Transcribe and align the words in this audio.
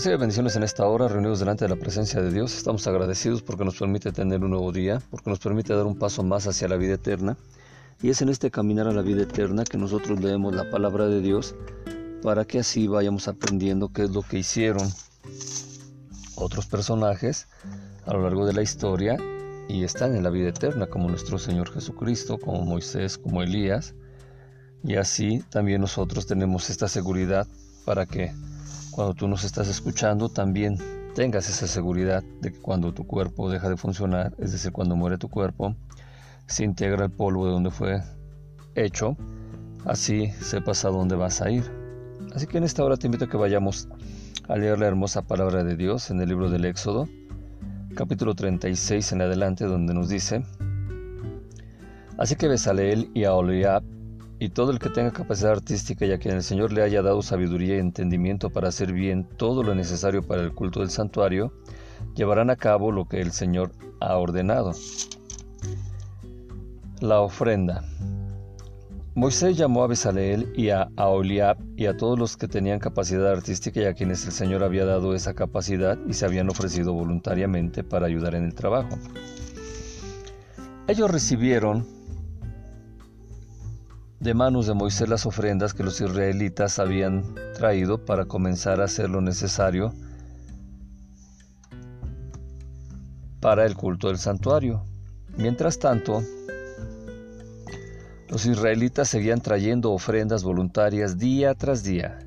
Recibe 0.00 0.16
bendiciones 0.16 0.56
en 0.56 0.62
esta 0.62 0.86
hora, 0.86 1.08
reunidos 1.08 1.40
delante 1.40 1.66
de 1.66 1.68
la 1.68 1.76
presencia 1.76 2.22
de 2.22 2.32
Dios. 2.32 2.56
Estamos 2.56 2.86
agradecidos 2.86 3.42
porque 3.42 3.66
nos 3.66 3.76
permite 3.76 4.12
tener 4.12 4.42
un 4.42 4.52
nuevo 4.52 4.72
día, 4.72 5.02
porque 5.10 5.28
nos 5.28 5.40
permite 5.40 5.74
dar 5.74 5.84
un 5.84 5.98
paso 5.98 6.22
más 6.22 6.46
hacia 6.46 6.68
la 6.68 6.76
vida 6.76 6.94
eterna. 6.94 7.36
Y 8.00 8.08
es 8.08 8.22
en 8.22 8.30
este 8.30 8.50
caminar 8.50 8.88
a 8.88 8.94
la 8.94 9.02
vida 9.02 9.24
eterna 9.24 9.62
que 9.62 9.76
nosotros 9.76 10.18
leemos 10.18 10.54
la 10.54 10.70
palabra 10.70 11.06
de 11.06 11.20
Dios 11.20 11.54
para 12.22 12.46
que 12.46 12.60
así 12.60 12.88
vayamos 12.88 13.28
aprendiendo 13.28 13.92
qué 13.92 14.04
es 14.04 14.10
lo 14.10 14.22
que 14.22 14.38
hicieron 14.38 14.88
otros 16.34 16.64
personajes 16.64 17.46
a 18.06 18.14
lo 18.14 18.22
largo 18.22 18.46
de 18.46 18.54
la 18.54 18.62
historia 18.62 19.18
y 19.68 19.84
están 19.84 20.16
en 20.16 20.22
la 20.22 20.30
vida 20.30 20.48
eterna, 20.48 20.86
como 20.86 21.10
nuestro 21.10 21.36
Señor 21.36 21.70
Jesucristo, 21.74 22.38
como 22.38 22.62
Moisés, 22.62 23.18
como 23.18 23.42
Elías. 23.42 23.94
Y 24.82 24.96
así 24.96 25.44
también 25.50 25.82
nosotros 25.82 26.24
tenemos 26.24 26.70
esta 26.70 26.88
seguridad 26.88 27.46
para 27.84 28.06
que 28.06 28.32
cuando 28.90 29.14
tú 29.14 29.28
nos 29.28 29.44
estás 29.44 29.68
escuchando 29.68 30.28
también 30.28 30.76
tengas 31.14 31.48
esa 31.48 31.66
seguridad 31.66 32.22
de 32.40 32.52
que 32.52 32.60
cuando 32.60 32.92
tu 32.92 33.06
cuerpo 33.06 33.50
deja 33.50 33.68
de 33.68 33.76
funcionar, 33.76 34.34
es 34.38 34.52
decir, 34.52 34.72
cuando 34.72 34.96
muere 34.96 35.18
tu 35.18 35.28
cuerpo, 35.28 35.74
se 36.46 36.64
integra 36.64 37.04
el 37.04 37.10
polvo 37.10 37.46
de 37.46 37.52
donde 37.52 37.70
fue 37.70 38.02
hecho, 38.74 39.16
así 39.84 40.28
sepas 40.40 40.84
a 40.84 40.90
dónde 40.90 41.16
vas 41.16 41.40
a 41.40 41.50
ir. 41.50 41.70
Así 42.34 42.46
que 42.46 42.58
en 42.58 42.64
esta 42.64 42.84
hora 42.84 42.96
te 42.96 43.06
invito 43.06 43.24
a 43.24 43.28
que 43.28 43.36
vayamos 43.36 43.88
a 44.48 44.56
leer 44.56 44.78
la 44.78 44.86
hermosa 44.86 45.22
palabra 45.22 45.64
de 45.64 45.76
Dios 45.76 46.10
en 46.10 46.20
el 46.20 46.28
libro 46.28 46.50
del 46.50 46.64
Éxodo, 46.64 47.08
capítulo 47.94 48.34
36 48.34 49.12
en 49.12 49.22
adelante, 49.22 49.64
donde 49.64 49.94
nos 49.94 50.08
dice, 50.08 50.44
Así 52.18 52.36
que 52.36 52.48
Besaleel 52.48 53.10
y 53.14 53.24
Aholiab 53.24 53.82
y 54.40 54.48
todo 54.48 54.72
el 54.72 54.78
que 54.78 54.88
tenga 54.88 55.12
capacidad 55.12 55.52
artística 55.52 56.06
y 56.06 56.12
a 56.12 56.18
quien 56.18 56.34
el 56.34 56.42
Señor 56.42 56.72
le 56.72 56.82
haya 56.82 57.02
dado 57.02 57.20
sabiduría 57.20 57.76
y 57.76 57.80
entendimiento 57.80 58.48
para 58.48 58.68
hacer 58.68 58.90
bien 58.90 59.28
todo 59.36 59.62
lo 59.62 59.74
necesario 59.74 60.22
para 60.22 60.40
el 60.40 60.54
culto 60.54 60.80
del 60.80 60.88
santuario, 60.88 61.52
llevarán 62.16 62.48
a 62.48 62.56
cabo 62.56 62.90
lo 62.90 63.04
que 63.04 63.20
el 63.20 63.32
Señor 63.32 63.72
ha 64.00 64.16
ordenado. 64.16 64.72
La 67.00 67.20
ofrenda. 67.20 67.84
Moisés 69.14 69.58
llamó 69.58 69.84
a 69.84 69.88
Besaleel 69.88 70.50
y 70.56 70.70
a 70.70 70.88
Aholiab 70.96 71.58
y 71.76 71.84
a 71.84 71.96
todos 71.98 72.18
los 72.18 72.38
que 72.38 72.48
tenían 72.48 72.78
capacidad 72.78 73.30
artística 73.30 73.80
y 73.80 73.84
a 73.84 73.92
quienes 73.92 74.24
el 74.24 74.32
Señor 74.32 74.64
había 74.64 74.86
dado 74.86 75.14
esa 75.14 75.34
capacidad 75.34 75.98
y 76.08 76.14
se 76.14 76.24
habían 76.24 76.48
ofrecido 76.48 76.94
voluntariamente 76.94 77.84
para 77.84 78.06
ayudar 78.06 78.34
en 78.34 78.44
el 78.44 78.54
trabajo. 78.54 78.96
Ellos 80.88 81.10
recibieron 81.10 81.99
de 84.20 84.34
manos 84.34 84.66
de 84.66 84.74
Moisés 84.74 85.08
las 85.08 85.24
ofrendas 85.24 85.72
que 85.72 85.82
los 85.82 85.98
israelitas 85.98 86.78
habían 86.78 87.34
traído 87.54 88.04
para 88.04 88.26
comenzar 88.26 88.82
a 88.82 88.84
hacer 88.84 89.08
lo 89.08 89.22
necesario 89.22 89.94
para 93.40 93.64
el 93.64 93.74
culto 93.74 94.08
del 94.08 94.18
santuario. 94.18 94.84
Mientras 95.38 95.78
tanto, 95.78 96.22
los 98.28 98.44
israelitas 98.44 99.08
seguían 99.08 99.40
trayendo 99.40 99.90
ofrendas 99.92 100.44
voluntarias 100.44 101.16
día 101.16 101.54
tras 101.54 101.82
día. 101.82 102.18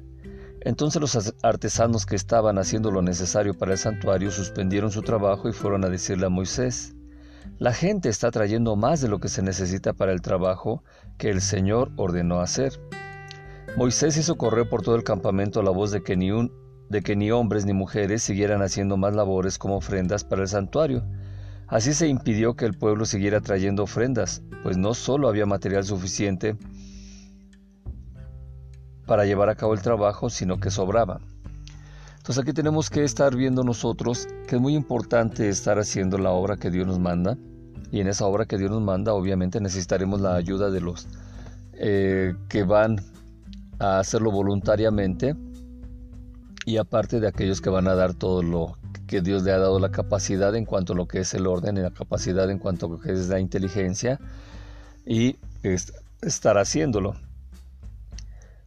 Entonces 0.61 0.99
los 0.99 1.35
artesanos 1.43 2.07
que 2.07 2.15
estaban 2.15 2.57
haciendo 2.57 2.89
lo 2.89 3.03
necesario 3.03 3.53
para 3.53 3.73
el 3.73 3.77
santuario 3.77 4.31
suspendieron 4.31 4.89
su 4.89 5.03
trabajo 5.03 5.47
y 5.47 5.53
fueron 5.53 5.85
a 5.85 5.89
decirle 5.89 6.25
a 6.25 6.29
Moisés, 6.29 6.95
la 7.63 7.71
gente 7.71 8.09
está 8.09 8.29
trayendo 8.29 8.75
más 8.75 8.99
de 8.99 9.07
lo 9.07 9.19
que 9.19 9.29
se 9.29 9.41
necesita 9.41 9.93
para 9.93 10.11
el 10.11 10.21
trabajo 10.21 10.83
que 11.17 11.29
el 11.29 11.39
Señor 11.39 11.93
ordenó 11.95 12.41
hacer. 12.41 12.73
Moisés 13.77 14.17
hizo 14.17 14.35
correr 14.35 14.67
por 14.67 14.81
todo 14.81 14.95
el 14.95 15.05
campamento 15.05 15.63
la 15.63 15.71
voz 15.71 15.91
de 15.91 16.03
que 16.03 16.17
ni, 16.17 17.31
hombres 17.31 17.65
ni 17.65 17.71
mujeres 17.71 18.21
siguieran 18.21 18.61
haciendo 18.61 18.97
más 18.97 19.15
labores 19.15 19.57
como 19.57 19.77
ofrendas 19.77 20.25
para 20.25 20.41
el 20.41 20.49
santuario. 20.49 21.05
Así 21.67 21.93
se 21.93 22.09
impidió 22.09 22.57
que 22.57 22.65
el 22.65 22.77
pueblo 22.77 23.05
siguiera 23.05 23.39
trayendo 23.39 23.83
ofrendas, 23.83 24.43
pues 24.61 24.75
no 24.75 24.93
solo 24.93 25.29
había 25.29 25.45
material 25.45 25.85
suficiente 25.85 26.57
para 29.07 29.23
llevar 29.23 29.47
a 29.47 29.55
cabo 29.55 29.73
el 29.73 29.81
trabajo, 29.81 30.29
sino 30.29 30.59
que 30.59 30.69
sobraba. 30.69 31.21
Entonces 32.17 32.43
aquí 32.43 32.51
tenemos 32.51 32.89
que 32.89 33.05
estar 33.05 33.33
viendo 33.37 33.63
nosotros 33.63 34.27
que 34.49 34.57
es 34.57 34.61
muy 34.61 34.75
importante 34.75 35.47
estar 35.47 35.79
haciendo 35.79 36.17
la 36.17 36.31
obra 36.31 36.57
que 36.57 36.69
Dios 36.69 36.85
nos 36.85 36.99
manda. 36.99 37.37
Y 37.93 37.99
en 37.99 38.07
esa 38.07 38.25
obra 38.25 38.45
que 38.45 38.57
Dios 38.57 38.71
nos 38.71 38.81
manda, 38.81 39.13
obviamente 39.13 39.61
necesitaremos 39.61 40.19
la 40.19 40.33
ayuda 40.33 40.71
de 40.71 40.81
los 40.81 41.07
eh, 41.73 42.33
que 42.49 42.63
van 42.63 42.99
a 43.77 43.99
hacerlo 43.99 44.31
voluntariamente 44.31 45.35
y 46.65 46.77
aparte 46.77 47.19
de 47.19 47.27
aquellos 47.27 47.61
que 47.61 47.69
van 47.69 47.87
a 47.87 47.93
dar 47.93 48.15
todo 48.15 48.41
lo 48.41 48.79
que 49.05 49.21
Dios 49.21 49.43
le 49.43 49.51
ha 49.51 49.59
dado 49.59 49.79
la 49.79 49.91
capacidad 49.91 50.55
en 50.55 50.65
cuanto 50.65 50.93
a 50.93 50.95
lo 50.95 51.07
que 51.07 51.19
es 51.19 51.35
el 51.35 51.45
orden 51.45 51.77
y 51.77 51.81
la 51.81 51.91
capacidad 51.91 52.49
en 52.49 52.57
cuanto 52.57 52.87
a 52.87 52.89
lo 52.89 52.99
que 52.99 53.11
es 53.11 53.29
la 53.29 53.39
inteligencia 53.39 54.19
y 55.05 55.35
estar 56.23 56.57
haciéndolo. 56.57 57.13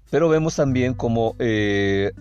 Pero 0.09 0.29
vemos 0.29 0.55
también 0.55 0.95
como 0.95 1.35
eh, 1.41 2.13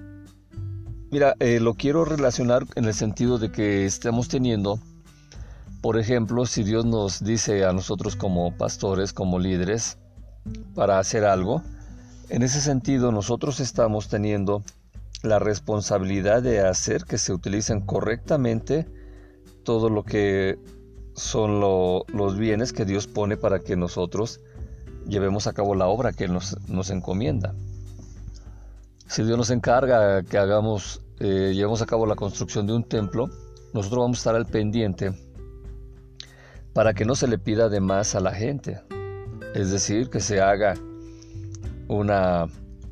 Mira, 1.12 1.36
eh, 1.40 1.60
lo 1.60 1.76
quiero 1.76 2.04
relacionar 2.04 2.66
en 2.76 2.86
el 2.86 2.94
sentido 2.96 3.38
de 3.38 3.52
que 3.52 3.86
estemos 3.86 4.28
teniendo, 4.28 4.80
por 5.86 6.00
ejemplo, 6.00 6.48
si 6.48 6.64
Dios 6.64 6.84
nos 6.84 7.24
dice 7.24 7.64
a 7.64 7.72
nosotros 7.72 8.16
como 8.16 8.58
pastores, 8.58 9.14
como 9.14 9.38
líderes, 9.38 10.00
para 10.74 10.98
hacer 10.98 11.26
algo, 11.26 11.62
en 12.30 12.42
ese 12.42 12.60
sentido 12.60 13.12
nosotros 13.12 13.60
estamos 13.60 14.08
teniendo 14.08 14.64
la 15.22 15.38
responsabilidad 15.38 16.42
de 16.42 16.62
hacer 16.62 17.04
que 17.04 17.20
se 17.20 17.34
utilicen 17.34 17.82
correctamente 17.82 18.88
todo 19.62 19.92
lo 19.92 20.02
que 20.02 20.58
son 21.14 21.60
los 21.60 22.36
bienes 22.36 22.74
que 22.74 22.86
Dios 22.86 23.06
pone 23.06 23.38
para 23.38 23.60
que 23.60 23.76
nosotros 23.76 24.42
llevemos 25.08 25.46
a 25.46 25.54
cabo 25.54 25.76
la 25.76 25.86
obra 25.86 26.14
que 26.14 26.24
Él 26.24 26.34
nos 26.34 26.90
encomienda. 26.90 27.54
Si 29.06 29.22
Dios 29.22 29.38
nos 29.38 29.52
encarga 29.52 30.24
que 30.24 30.40
hagamos, 30.40 31.04
eh, 31.20 31.52
llevemos 31.54 31.84
a 31.84 31.86
cabo 31.86 32.08
la 32.08 32.16
construcción 32.16 32.66
de 32.66 32.74
un 32.74 32.86
templo, 32.86 33.30
nosotros 33.72 34.02
vamos 34.02 34.18
a 34.18 34.22
estar 34.22 34.36
al 34.36 34.48
pendiente 34.48 35.14
para 36.76 36.94
que 36.94 37.06
no 37.06 37.16
se 37.16 37.30
le 37.30 37.38
pida 37.38 37.70
de 37.70 37.80
más 37.80 38.16
a 38.16 38.20
la 38.20 38.34
gente. 38.34 38.82
Es 39.54 39.72
decir, 39.72 40.10
que 40.10 40.20
se 40.20 40.42
haga 40.42 40.74
una, 41.88 42.48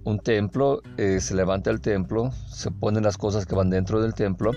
un 0.05 0.19
templo, 0.19 0.81
eh, 0.95 1.19
se 1.19 1.35
levanta 1.35 1.69
el 1.69 1.81
templo, 1.81 2.31
se 2.49 2.72
ponen 2.72 3.03
las 3.03 3.17
cosas 3.17 3.45
que 3.45 3.55
van 3.55 3.69
dentro 3.69 4.01
del 4.01 4.13
templo 4.13 4.51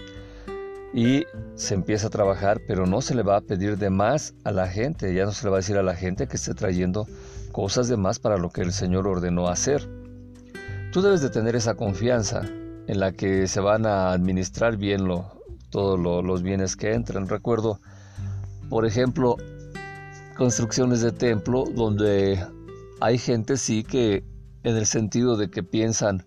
y 0.95 1.25
se 1.57 1.75
empieza 1.75 2.07
a 2.07 2.11
trabajar, 2.11 2.61
pero 2.69 2.87
no 2.87 3.01
se 3.01 3.17
le 3.17 3.25
va 3.25 3.39
a 3.39 3.41
pedir 3.41 3.79
de 3.79 3.91
más 3.91 4.33
a 4.45 4.53
la 4.53 4.69
gente, 4.69 5.13
ya 5.13 5.25
no 5.25 5.33
se 5.33 5.45
le 5.45 5.51
va 5.51 5.57
a 5.57 5.59
decir 5.59 5.77
a 5.77 5.83
la 5.83 5.97
gente 5.97 6.29
que 6.29 6.37
esté 6.37 6.55
trayendo 6.55 7.09
cosas 7.51 7.89
de 7.89 7.97
más 7.97 8.21
para 8.21 8.39
lo 8.39 8.51
que 8.51 8.61
el 8.61 8.73
Señor 8.73 9.09
ordenó 9.09 9.49
hacer. 9.49 9.91
Tú 10.93 11.03
debes 11.03 11.21
de 11.21 11.31
tener 11.31 11.57
esa 11.57 11.75
confianza 11.75 12.43
en 12.87 13.01
la 13.01 13.11
que 13.11 13.49
se 13.49 13.59
van 13.59 13.87
a 13.87 14.13
administrar 14.13 14.77
bien 14.77 15.09
todos 15.71 16.25
los 16.25 16.43
bienes 16.45 16.77
que 16.77 16.95
entran. 16.95 17.27
Recuerdo, 17.27 17.81
por 18.69 18.87
ejemplo, 18.87 19.37
construcciones 20.37 21.01
de 21.01 21.13
templo 21.13 21.65
donde 21.65 22.45
hay 23.01 23.19
gente 23.19 23.57
sí 23.57 23.85
que 23.85 24.25
en 24.63 24.77
el 24.77 24.87
sentido 24.87 25.37
de 25.37 25.49
que 25.49 25.63
piensan 25.63 26.25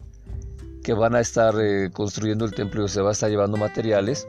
que 0.83 0.93
van 0.93 1.15
a 1.15 1.19
estar 1.19 1.53
eh, 1.59 1.89
construyendo 1.91 2.45
el 2.45 2.53
templo 2.53 2.85
y 2.85 2.87
se 2.87 3.01
va 3.01 3.09
a 3.09 3.11
estar 3.11 3.29
llevando 3.29 3.57
materiales 3.57 4.27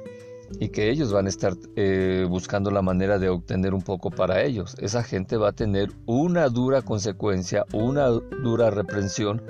y 0.58 0.70
que 0.70 0.90
ellos 0.90 1.12
van 1.12 1.26
a 1.26 1.28
estar 1.28 1.54
eh, 1.76 2.26
buscando 2.28 2.70
la 2.70 2.82
manera 2.82 3.18
de 3.18 3.28
obtener 3.28 3.72
un 3.72 3.82
poco 3.82 4.10
para 4.10 4.42
ellos. 4.42 4.74
Esa 4.78 5.04
gente 5.04 5.36
va 5.36 5.50
a 5.50 5.52
tener 5.52 5.90
una 6.06 6.48
dura 6.48 6.82
consecuencia, 6.82 7.64
una 7.72 8.06
dura 8.08 8.70
reprensión 8.70 9.42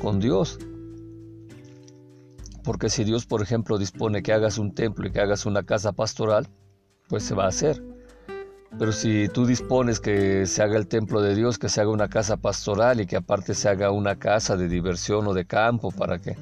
con 0.00 0.18
Dios. 0.18 0.58
Porque 2.64 2.88
si 2.88 3.04
Dios, 3.04 3.26
por 3.26 3.42
ejemplo, 3.42 3.76
dispone 3.76 4.22
que 4.22 4.32
hagas 4.32 4.56
un 4.56 4.74
templo 4.74 5.06
y 5.06 5.12
que 5.12 5.20
hagas 5.20 5.44
una 5.44 5.62
casa 5.62 5.92
pastoral, 5.92 6.48
pues 7.10 7.24
se 7.24 7.34
va 7.34 7.44
a 7.44 7.48
hacer. 7.48 7.82
Pero 8.78 8.92
si 8.92 9.28
tú 9.28 9.44
dispones 9.44 9.98
que 9.98 10.46
se 10.46 10.62
haga 10.62 10.78
el 10.78 10.86
templo 10.86 11.20
de 11.20 11.34
Dios, 11.34 11.58
que 11.58 11.68
se 11.68 11.80
haga 11.80 11.90
una 11.90 12.08
casa 12.08 12.36
pastoral 12.36 13.00
y 13.00 13.06
que 13.06 13.16
aparte 13.16 13.52
se 13.52 13.68
haga 13.68 13.90
una 13.90 14.16
casa 14.16 14.56
de 14.56 14.68
diversión 14.68 15.26
o 15.26 15.34
de 15.34 15.44
campo 15.44 15.90
para 15.90 16.20
que 16.20 16.36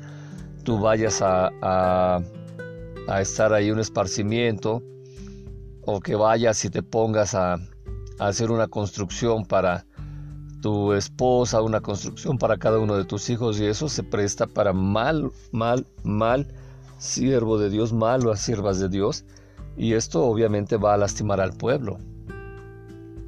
tú 0.62 0.79
vayas 0.79 1.23
a, 1.23 1.50
a, 1.62 3.20
estar 3.20 3.55
ahí 3.55 3.70
un 3.70 3.81
esparcimiento, 3.81 4.82
o 5.87 6.00
que 6.00 6.15
vayas 6.15 6.62
y 6.67 6.69
te 6.69 6.82
pongas 6.82 7.35
a, 7.35 7.55
a 7.55 7.59
hacer 8.19 8.50
una 8.50 8.69
construcción 8.69 9.47
para 9.47 9.87
tu 10.61 10.93
esposa, 10.93 11.62
una 11.62 11.81
construcción 11.81 12.37
para 12.37 12.59
cada 12.59 12.79
uno 12.79 12.97
de 12.97 13.06
tus 13.06 13.31
hijos 13.31 13.59
y 13.59 13.65
eso 13.65 13.88
se 13.88 14.03
presta 14.03 14.47
para 14.47 14.75
mal, 14.75 15.32
mal, 15.50 15.87
mal 16.03 16.47
siervo 16.99 17.59
de 17.59 17.70
Dios, 17.70 17.94
malo 17.94 18.31
a 18.31 18.37
siervas 18.37 18.79
de 18.79 18.91
Dios 18.91 19.25
y 19.78 19.94
esto 19.94 20.25
obviamente 20.25 20.76
va 20.76 20.94
a 20.94 20.98
lastimar 20.98 21.40
al 21.40 21.52
pueblo. 21.52 21.98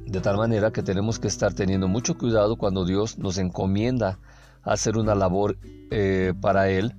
De 0.05 0.19
tal 0.19 0.37
manera 0.37 0.71
que 0.71 0.83
tenemos 0.83 1.17
que 1.17 1.29
estar 1.29 1.53
teniendo 1.53 1.87
mucho 1.87 2.17
cuidado 2.17 2.57
cuando 2.57 2.85
Dios 2.85 3.17
nos 3.17 3.37
encomienda 3.37 4.19
hacer 4.61 4.97
una 4.97 5.15
labor 5.15 5.57
eh, 5.89 6.33
para 6.41 6.69
Él 6.69 6.93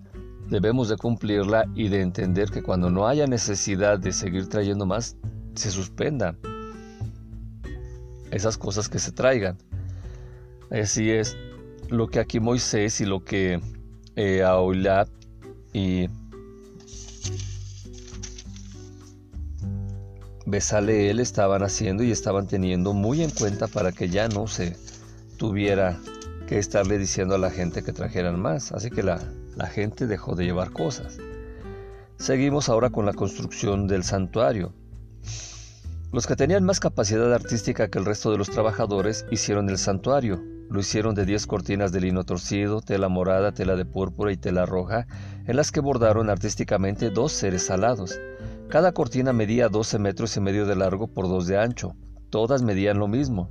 debemos 0.49 0.89
de 0.89 0.97
cumplirla 0.97 1.67
y 1.75 1.89
de 1.89 2.01
entender 2.01 2.51
que 2.51 2.63
cuando 2.63 2.91
no 2.91 3.07
haya 3.07 3.27
necesidad 3.27 3.99
de 3.99 4.13
seguir 4.13 4.49
trayendo 4.49 4.87
más, 4.87 5.17
se 5.55 5.71
suspenda 5.71 6.37
esas 8.31 8.59
cosas 8.59 8.89
que 8.89 8.99
se 8.99 9.13
traigan. 9.13 9.59
Así 10.71 11.11
es 11.11 11.37
lo 11.89 12.09
que 12.09 12.19
aquí 12.21 12.41
Moisés 12.41 13.01
y 13.01 13.05
lo 13.05 13.25
que 13.25 13.61
eh, 14.17 14.45
y 15.73 16.09
Besaleel 20.53 21.19
estaban 21.19 21.63
haciendo 21.63 22.03
y 22.03 22.11
estaban 22.11 22.47
teniendo 22.47 22.93
muy 22.93 23.23
en 23.23 23.31
cuenta 23.31 23.69
para 23.69 23.91
que 23.91 24.11
ya 24.11 24.29
no 24.29 24.47
se 24.47 24.77
tuviera 25.39 25.99
que 26.47 26.59
estarle 26.59 26.99
diciendo 26.99 27.35
a 27.35 27.39
la 27.39 27.51
gente 27.51 27.83
que 27.83 27.95
trajeran 27.95 28.39
más. 28.39 28.71
Así 28.71 28.91
que 28.91 29.03
la, 29.03 29.19
la 29.57 29.67
gente 29.67 30.07
dejó 30.07 30.35
de 30.35 30.45
llevar 30.45 30.71
cosas. 30.71 31.17
Seguimos 32.19 32.69
ahora 32.69 32.91
con 32.91 33.07
la 33.07 33.15
construcción 33.15 33.87
del 33.87 34.05
santuario. 34.05 34.75
Los 36.13 36.27
que 36.27 36.37
tenían 36.37 36.65
más 36.65 36.81
capacidad 36.81 37.33
artística 37.33 37.89
que 37.89 37.99
el 37.99 38.05
resto 38.05 38.31
de 38.31 38.37
los 38.37 38.51
trabajadores 38.51 39.25
hicieron 39.31 39.71
el 39.71 39.79
santuario. 39.79 40.43
Lo 40.69 40.81
hicieron 40.81 41.15
de 41.15 41.25
10 41.25 41.47
cortinas 41.47 41.93
de 41.93 42.03
lino 42.03 42.25
torcido, 42.25 42.83
tela 42.83 43.09
morada, 43.09 43.53
tela 43.53 43.75
de 43.75 43.87
púrpura 43.87 44.31
y 44.31 44.37
tela 44.37 44.67
roja, 44.67 45.07
en 45.47 45.57
las 45.57 45.73
que 45.73 45.81
bordaron 45.81 46.29
artísticamente 46.29 47.09
dos 47.09 47.33
seres 47.33 47.71
alados. 47.71 48.21
Cada 48.73 48.93
cortina 48.93 49.35
medía 49.35 49.69
12 49.69 49.99
metros 49.99 50.35
y 50.39 50.41
medio 50.41 50.65
de 50.65 50.75
largo 50.75 51.07
por 51.07 51.29
2 51.29 51.47
de 51.47 51.59
ancho. 51.59 51.95
Todas 52.31 52.63
medían 52.63 52.99
lo 52.99 53.07
mismo. 53.07 53.51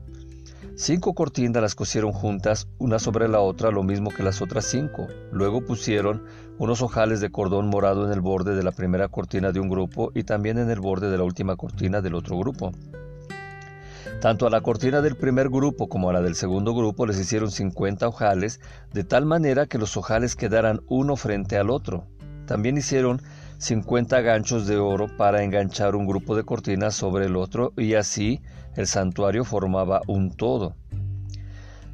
Cinco 0.73 1.13
cortinas 1.13 1.61
las 1.61 1.75
cosieron 1.75 2.11
juntas, 2.11 2.67
una 2.79 2.97
sobre 2.97 3.27
la 3.27 3.39
otra, 3.39 3.69
lo 3.69 3.83
mismo 3.83 4.09
que 4.09 4.23
las 4.23 4.41
otras 4.41 4.65
cinco. 4.65 5.05
Luego 5.31 5.63
pusieron 5.63 6.23
unos 6.57 6.81
ojales 6.81 7.21
de 7.21 7.29
cordón 7.29 7.67
morado 7.67 8.03
en 8.07 8.11
el 8.11 8.19
borde 8.19 8.55
de 8.55 8.63
la 8.63 8.71
primera 8.71 9.09
cortina 9.09 9.51
de 9.51 9.59
un 9.59 9.69
grupo 9.69 10.11
y 10.15 10.23
también 10.23 10.57
en 10.57 10.71
el 10.71 10.79
borde 10.79 11.11
de 11.11 11.19
la 11.19 11.23
última 11.23 11.55
cortina 11.55 12.01
del 12.01 12.15
otro 12.15 12.39
grupo. 12.39 12.71
Tanto 14.21 14.47
a 14.47 14.49
la 14.49 14.61
cortina 14.61 15.01
del 15.01 15.17
primer 15.17 15.49
grupo 15.49 15.87
como 15.87 16.09
a 16.09 16.13
la 16.13 16.21
del 16.23 16.33
segundo 16.33 16.73
grupo 16.73 17.05
les 17.05 17.19
hicieron 17.19 17.51
50 17.51 18.07
ojales, 18.07 18.59
de 18.91 19.03
tal 19.03 19.27
manera 19.27 19.67
que 19.67 19.77
los 19.77 19.95
ojales 19.97 20.35
quedaran 20.35 20.81
uno 20.87 21.15
frente 21.15 21.59
al 21.59 21.69
otro. 21.69 22.07
También 22.47 22.75
hicieron 22.75 23.21
50 23.61 24.21
ganchos 24.21 24.65
de 24.65 24.77
oro 24.77 25.05
para 25.17 25.43
enganchar 25.43 25.95
un 25.95 26.07
grupo 26.07 26.35
de 26.35 26.43
cortinas 26.43 26.95
sobre 26.95 27.27
el 27.27 27.35
otro 27.35 27.73
y 27.77 27.93
así 27.93 28.41
el 28.75 28.87
santuario 28.87 29.45
formaba 29.45 30.01
un 30.07 30.31
todo. 30.31 30.73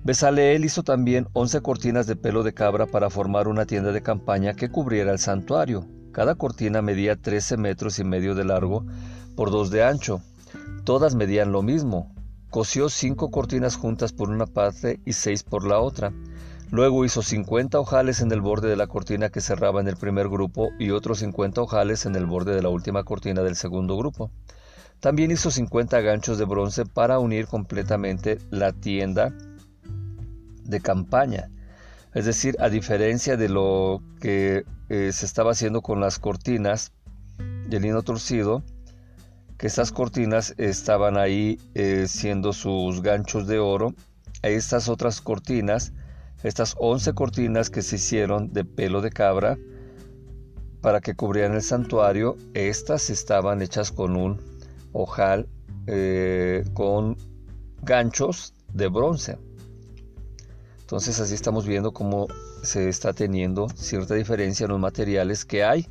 Besaleel 0.05 0.63
hizo 0.63 0.83
también 0.83 1.27
11 1.33 1.59
cortinas 1.59 2.07
de 2.07 2.15
pelo 2.15 2.43
de 2.43 2.53
cabra 2.53 2.85
para 2.85 3.09
formar 3.09 3.49
una 3.49 3.65
tienda 3.65 3.91
de 3.91 4.01
campaña 4.01 4.53
que 4.53 4.69
cubriera 4.69 5.11
el 5.11 5.19
santuario. 5.19 5.85
Cada 6.13 6.35
cortina 6.35 6.81
medía 6.81 7.17
13 7.17 7.57
metros 7.57 7.99
y 7.99 8.05
medio 8.05 8.33
de 8.33 8.45
largo 8.45 8.85
por 9.35 9.51
2 9.51 9.69
de 9.69 9.83
ancho. 9.83 10.21
Todas 10.85 11.15
medían 11.15 11.51
lo 11.51 11.63
mismo. 11.63 12.15
Cosió 12.49 12.87
cinco 12.87 13.29
cortinas 13.29 13.75
juntas 13.75 14.13
por 14.13 14.29
una 14.29 14.45
parte 14.45 15.01
y 15.05 15.11
seis 15.11 15.43
por 15.43 15.67
la 15.67 15.79
otra. 15.79 16.13
Luego 16.69 17.05
hizo 17.05 17.21
50 17.21 17.79
ojales 17.79 18.19
en 18.19 18.31
el 18.31 18.41
borde 18.41 18.67
de 18.67 18.75
la 18.75 18.87
cortina 18.87 19.29
que 19.29 19.39
cerraba 19.39 19.79
en 19.79 19.87
el 19.87 19.95
primer 19.95 20.27
grupo 20.27 20.69
y 20.77 20.91
otros 20.91 21.19
50 21.19 21.61
ojales 21.61 22.05
en 22.05 22.15
el 22.15 22.25
borde 22.25 22.55
de 22.55 22.61
la 22.61 22.69
última 22.69 23.03
cortina 23.03 23.41
del 23.41 23.55
segundo 23.55 23.95
grupo. 23.97 24.31
También 24.99 25.31
hizo 25.31 25.49
50 25.49 26.01
ganchos 26.01 26.37
de 26.37 26.45
bronce 26.45 26.85
para 26.85 27.19
unir 27.19 27.47
completamente 27.47 28.39
la 28.49 28.73
tienda 28.73 29.33
de 30.65 30.81
campaña. 30.81 31.49
Es 32.13 32.25
decir, 32.25 32.57
a 32.59 32.67
diferencia 32.67 33.37
de 33.37 33.47
lo 33.47 34.01
que 34.19 34.65
eh, 34.89 35.11
se 35.13 35.25
estaba 35.25 35.51
haciendo 35.51 35.81
con 35.81 36.01
las 36.01 36.19
cortinas 36.19 36.91
de 37.69 37.79
lino 37.79 38.01
torcido, 38.01 38.63
que 39.57 39.67
estas 39.67 39.91
cortinas 39.91 40.53
estaban 40.57 41.17
ahí 41.17 41.59
eh, 41.75 42.05
siendo 42.07 42.51
sus 42.51 43.01
ganchos 43.01 43.47
de 43.47 43.59
oro, 43.59 43.93
estas 44.41 44.89
otras 44.89 45.21
cortinas 45.21 45.93
estas 46.43 46.75
11 46.79 47.13
cortinas 47.13 47.69
que 47.69 47.81
se 47.81 47.95
hicieron 47.95 48.53
de 48.53 48.63
pelo 48.63 49.01
de 49.01 49.09
cabra 49.11 49.57
para 50.81 51.01
que 51.01 51.15
cubrieran 51.15 51.55
el 51.55 51.63
santuario, 51.63 52.37
estas 52.53 53.09
estaban 53.09 53.61
hechas 53.61 53.91
con 53.91 54.15
un 54.15 54.39
ojal 54.93 55.47
eh, 55.87 56.63
con 56.73 57.17
ganchos 57.81 58.53
de 58.73 58.87
bronce. 58.87 59.37
Entonces 60.79 61.19
así 61.19 61.33
estamos 61.33 61.65
viendo 61.65 61.91
cómo 61.91 62.27
se 62.63 62.87
está 62.89 63.13
teniendo 63.13 63.67
cierta 63.75 64.13
diferencia 64.13 64.65
en 64.65 64.71
los 64.71 64.79
materiales 64.79 65.45
que 65.45 65.63
hay 65.63 65.87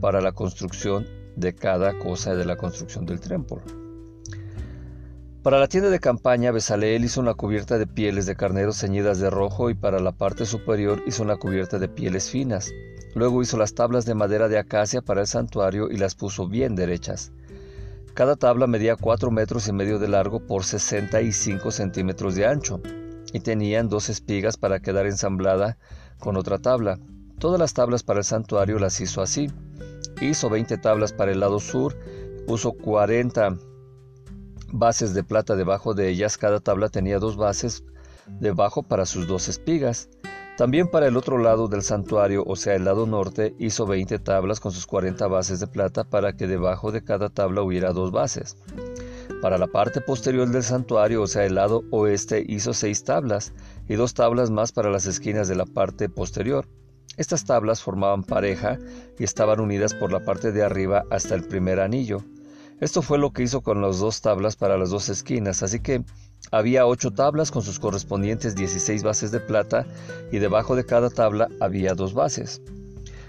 para 0.00 0.20
la 0.20 0.32
construcción 0.32 1.06
de 1.36 1.54
cada 1.54 1.98
cosa 1.98 2.34
de 2.34 2.44
la 2.44 2.56
construcción 2.56 3.04
del 3.06 3.20
templo. 3.20 3.60
Para 5.48 5.60
la 5.60 5.66
tienda 5.66 5.88
de 5.88 5.98
campaña, 5.98 6.52
Besaleel 6.52 7.06
hizo 7.06 7.22
una 7.22 7.32
cubierta 7.32 7.78
de 7.78 7.86
pieles 7.86 8.26
de 8.26 8.36
carnero 8.36 8.74
ceñidas 8.74 9.18
de 9.18 9.30
rojo 9.30 9.70
y 9.70 9.74
para 9.74 9.98
la 9.98 10.12
parte 10.12 10.44
superior 10.44 11.02
hizo 11.06 11.22
una 11.22 11.36
cubierta 11.36 11.78
de 11.78 11.88
pieles 11.88 12.28
finas. 12.28 12.70
Luego 13.14 13.40
hizo 13.40 13.56
las 13.56 13.72
tablas 13.72 14.04
de 14.04 14.14
madera 14.14 14.48
de 14.48 14.58
acacia 14.58 15.00
para 15.00 15.22
el 15.22 15.26
santuario 15.26 15.90
y 15.90 15.96
las 15.96 16.14
puso 16.16 16.46
bien 16.48 16.74
derechas. 16.74 17.32
Cada 18.12 18.36
tabla 18.36 18.66
medía 18.66 18.96
4 18.96 19.30
metros 19.30 19.68
y 19.68 19.72
medio 19.72 19.98
de 19.98 20.08
largo 20.08 20.46
por 20.46 20.64
65 20.64 21.70
centímetros 21.70 22.34
de 22.34 22.44
ancho 22.44 22.82
y 23.32 23.40
tenían 23.40 23.88
dos 23.88 24.10
espigas 24.10 24.58
para 24.58 24.80
quedar 24.80 25.06
ensamblada 25.06 25.78
con 26.18 26.36
otra 26.36 26.58
tabla. 26.58 26.98
Todas 27.38 27.58
las 27.58 27.72
tablas 27.72 28.02
para 28.02 28.18
el 28.18 28.24
santuario 28.24 28.78
las 28.78 29.00
hizo 29.00 29.22
así. 29.22 29.50
Hizo 30.20 30.50
20 30.50 30.76
tablas 30.76 31.14
para 31.14 31.32
el 31.32 31.40
lado 31.40 31.58
sur, 31.58 31.96
puso 32.46 32.72
40 32.72 33.56
bases 34.72 35.14
de 35.14 35.24
plata 35.24 35.56
debajo 35.56 35.94
de 35.94 36.08
ellas, 36.08 36.38
cada 36.38 36.60
tabla 36.60 36.88
tenía 36.88 37.18
dos 37.18 37.36
bases 37.36 37.84
debajo 38.40 38.82
para 38.82 39.06
sus 39.06 39.26
dos 39.26 39.48
espigas. 39.48 40.08
También 40.56 40.88
para 40.88 41.06
el 41.06 41.16
otro 41.16 41.38
lado 41.38 41.68
del 41.68 41.82
santuario, 41.82 42.42
o 42.44 42.56
sea, 42.56 42.74
el 42.74 42.84
lado 42.84 43.06
norte, 43.06 43.54
hizo 43.58 43.86
20 43.86 44.18
tablas 44.18 44.58
con 44.58 44.72
sus 44.72 44.86
40 44.86 45.26
bases 45.28 45.60
de 45.60 45.68
plata 45.68 46.02
para 46.02 46.32
que 46.32 46.48
debajo 46.48 46.90
de 46.90 47.04
cada 47.04 47.28
tabla 47.28 47.62
hubiera 47.62 47.92
dos 47.92 48.10
bases. 48.10 48.56
Para 49.40 49.56
la 49.56 49.68
parte 49.68 50.00
posterior 50.00 50.48
del 50.48 50.64
santuario, 50.64 51.22
o 51.22 51.26
sea, 51.28 51.44
el 51.44 51.54
lado 51.54 51.84
oeste, 51.92 52.44
hizo 52.48 52.74
seis 52.74 53.04
tablas 53.04 53.52
y 53.88 53.94
dos 53.94 54.14
tablas 54.14 54.50
más 54.50 54.72
para 54.72 54.90
las 54.90 55.06
esquinas 55.06 55.46
de 55.46 55.54
la 55.54 55.64
parte 55.64 56.08
posterior. 56.08 56.66
Estas 57.16 57.44
tablas 57.44 57.82
formaban 57.82 58.24
pareja 58.24 58.78
y 59.16 59.22
estaban 59.22 59.60
unidas 59.60 59.94
por 59.94 60.10
la 60.10 60.24
parte 60.24 60.50
de 60.50 60.64
arriba 60.64 61.04
hasta 61.10 61.36
el 61.36 61.44
primer 61.44 61.78
anillo. 61.78 62.24
Esto 62.80 63.02
fue 63.02 63.18
lo 63.18 63.32
que 63.32 63.42
hizo 63.42 63.60
con 63.60 63.82
las 63.82 63.98
dos 63.98 64.20
tablas 64.20 64.54
para 64.54 64.78
las 64.78 64.90
dos 64.90 65.08
esquinas, 65.08 65.64
así 65.64 65.80
que 65.80 66.04
había 66.52 66.86
ocho 66.86 67.10
tablas 67.10 67.50
con 67.50 67.62
sus 67.62 67.80
correspondientes 67.80 68.54
16 68.54 69.02
bases 69.02 69.32
de 69.32 69.40
plata 69.40 69.84
y 70.30 70.38
debajo 70.38 70.76
de 70.76 70.86
cada 70.86 71.10
tabla 71.10 71.48
había 71.60 71.94
dos 71.94 72.14
bases. 72.14 72.62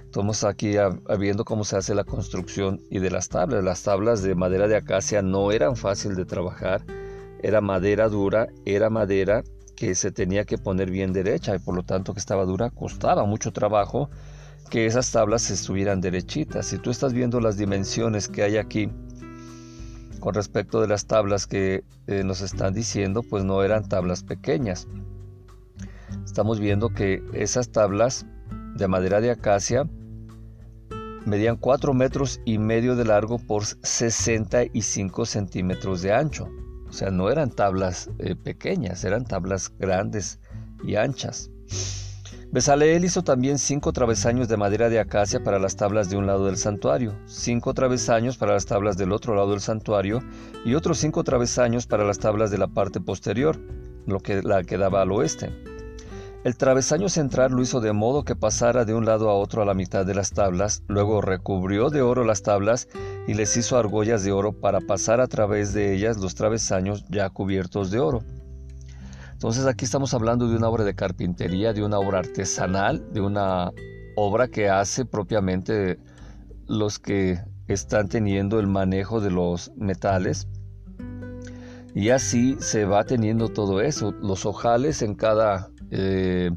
Estamos 0.06 0.44
aquí 0.44 0.76
viendo 1.20 1.46
cómo 1.46 1.64
se 1.64 1.78
hace 1.78 1.96
la 1.96 2.04
construcción 2.04 2.80
y 2.92 3.00
de 3.00 3.10
las 3.10 3.30
tablas. 3.30 3.64
Las 3.64 3.82
tablas 3.84 4.22
de 4.22 4.36
madera 4.36 4.68
de 4.68 4.76
acacia 4.76 5.22
no 5.22 5.52
eran 5.52 5.76
fácil 5.76 6.16
de 6.16 6.26
trabajar, 6.26 6.84
era 7.42 7.60
madera 7.60 8.08
dura, 8.08 8.48
era 8.66 8.90
madera 8.90 9.44
que 9.76 9.96
se 9.96 10.12
tenía 10.12 10.46
que 10.46 10.58
poner 10.60 10.92
bien 10.92 11.12
derecha 11.12 11.56
y 11.56 11.60
por 11.60 11.76
lo 11.76 11.84
tanto 11.84 12.14
que 12.14 12.20
estaba 12.20 12.46
dura 12.46 12.70
costaba 12.70 13.26
mucho 13.26 13.52
trabajo 13.52 14.10
que 14.70 14.86
esas 14.86 15.12
tablas 15.12 15.50
estuvieran 15.50 16.02
derechitas. 16.02 16.68
Si 16.68 16.78
tú 16.78 16.92
estás 16.92 17.14
viendo 17.14 17.40
las 17.40 17.58
dimensiones 17.58 18.28
que 18.28 18.44
hay 18.44 18.58
aquí, 18.58 18.90
con 20.20 20.34
respecto 20.34 20.82
de 20.82 20.88
las 20.88 21.06
tablas 21.06 21.48
que 21.48 21.84
eh, 22.08 22.24
nos 22.24 22.42
están 22.42 22.74
diciendo, 22.74 23.24
pues 23.24 23.44
no 23.44 23.64
eran 23.64 23.88
tablas 23.88 24.24
pequeñas. 24.24 24.88
Estamos 26.26 26.60
viendo 26.60 26.90
que 26.90 27.24
esas 27.34 27.70
tablas 27.70 28.26
de 28.76 28.88
madera 28.88 29.22
de 29.22 29.32
acacia 29.32 29.88
medían 31.26 31.58
4 31.58 31.94
metros 31.94 32.42
y 32.46 32.58
medio 32.58 32.96
de 32.96 33.06
largo 33.06 33.38
por 33.40 33.66
65 33.66 35.26
centímetros 35.26 36.02
de 36.02 36.14
ancho. 36.14 36.50
O 36.90 36.94
sea, 36.94 37.12
no 37.12 37.30
eran 37.30 37.52
tablas 37.52 38.10
eh, 38.20 38.36
pequeñas, 38.36 39.04
eran 39.04 39.26
tablas 39.26 39.72
grandes 39.78 40.40
y 40.84 40.96
anchas. 40.96 41.52
Besaleel 42.52 43.06
hizo 43.06 43.24
también 43.24 43.60
cinco 43.60 43.94
travesaños 43.94 44.48
de 44.48 44.58
madera 44.58 44.90
de 44.90 45.00
acacia 45.00 45.44
para 45.44 45.60
las 45.60 45.76
tablas 45.76 46.10
de 46.10 46.18
un 46.18 46.26
lado 46.26 46.48
del 46.48 46.58
santuario, 46.58 47.14
cinco 47.28 47.76
travesaños 47.76 48.38
para 48.38 48.54
las 48.54 48.66
tablas 48.66 48.98
del 48.98 49.12
otro 49.12 49.36
lado 49.36 49.52
del 49.52 49.60
santuario 49.60 50.24
y 50.66 50.74
otros 50.74 50.98
cinco 50.98 51.24
travesaños 51.24 51.86
para 51.86 52.04
las 52.04 52.18
tablas 52.18 52.50
de 52.50 52.58
la 52.58 52.68
parte 52.68 53.02
posterior, 53.02 53.60
lo 54.08 54.20
que 54.20 54.42
la 54.42 54.64
quedaba 54.64 55.04
al 55.04 55.12
oeste. 55.12 55.52
El 56.44 56.58
travesaño 56.58 57.08
central 57.08 57.52
lo 57.52 57.62
hizo 57.62 57.82
de 57.82 57.94
modo 57.94 58.24
que 58.24 58.36
pasara 58.36 58.84
de 58.84 58.96
un 58.96 59.06
lado 59.06 59.30
a 59.30 59.36
otro 59.36 59.62
a 59.62 59.66
la 59.66 59.76
mitad 59.76 60.04
de 60.04 60.16
las 60.16 60.32
tablas, 60.32 60.82
luego 60.88 61.22
recubrió 61.22 61.92
de 61.92 62.02
oro 62.02 62.24
las 62.24 62.42
tablas 62.42 62.88
y 63.28 63.36
les 63.36 63.56
hizo 63.58 63.78
argollas 63.78 64.24
de 64.24 64.32
oro 64.32 64.54
para 64.54 64.80
pasar 64.82 65.22
a 65.22 65.28
través 65.28 65.72
de 65.74 65.94
ellas 65.94 66.18
los 66.18 66.34
travesaños 66.34 67.06
ya 67.10 67.30
cubiertos 67.30 67.92
de 67.92 68.00
oro. 68.00 68.24
Entonces 69.40 69.68
aquí 69.68 69.86
estamos 69.86 70.14
hablando 70.14 70.50
de 70.50 70.58
una 70.58 70.68
obra 70.68 70.84
de 70.84 70.96
carpintería, 70.96 71.72
de 71.72 71.82
una 71.82 71.98
obra 71.98 72.20
artesanal, 72.20 73.14
de 73.14 73.22
una 73.22 73.72
obra 74.18 74.50
que 74.50 74.68
hace 74.68 75.06
propiamente 75.06 75.98
los 76.68 77.00
que 77.00 77.40
están 77.70 78.10
teniendo 78.10 78.60
el 78.60 78.68
manejo 78.68 79.22
de 79.22 79.32
los 79.32 79.72
metales. 79.78 80.50
Y 81.96 82.10
así 82.10 82.58
se 82.60 82.84
va 82.84 83.06
teniendo 83.06 83.48
todo 83.48 83.80
eso, 83.80 84.12
los 84.12 84.46
ojales 84.46 85.02
en 85.02 85.16
cada 85.16 85.70
eh, 85.90 86.52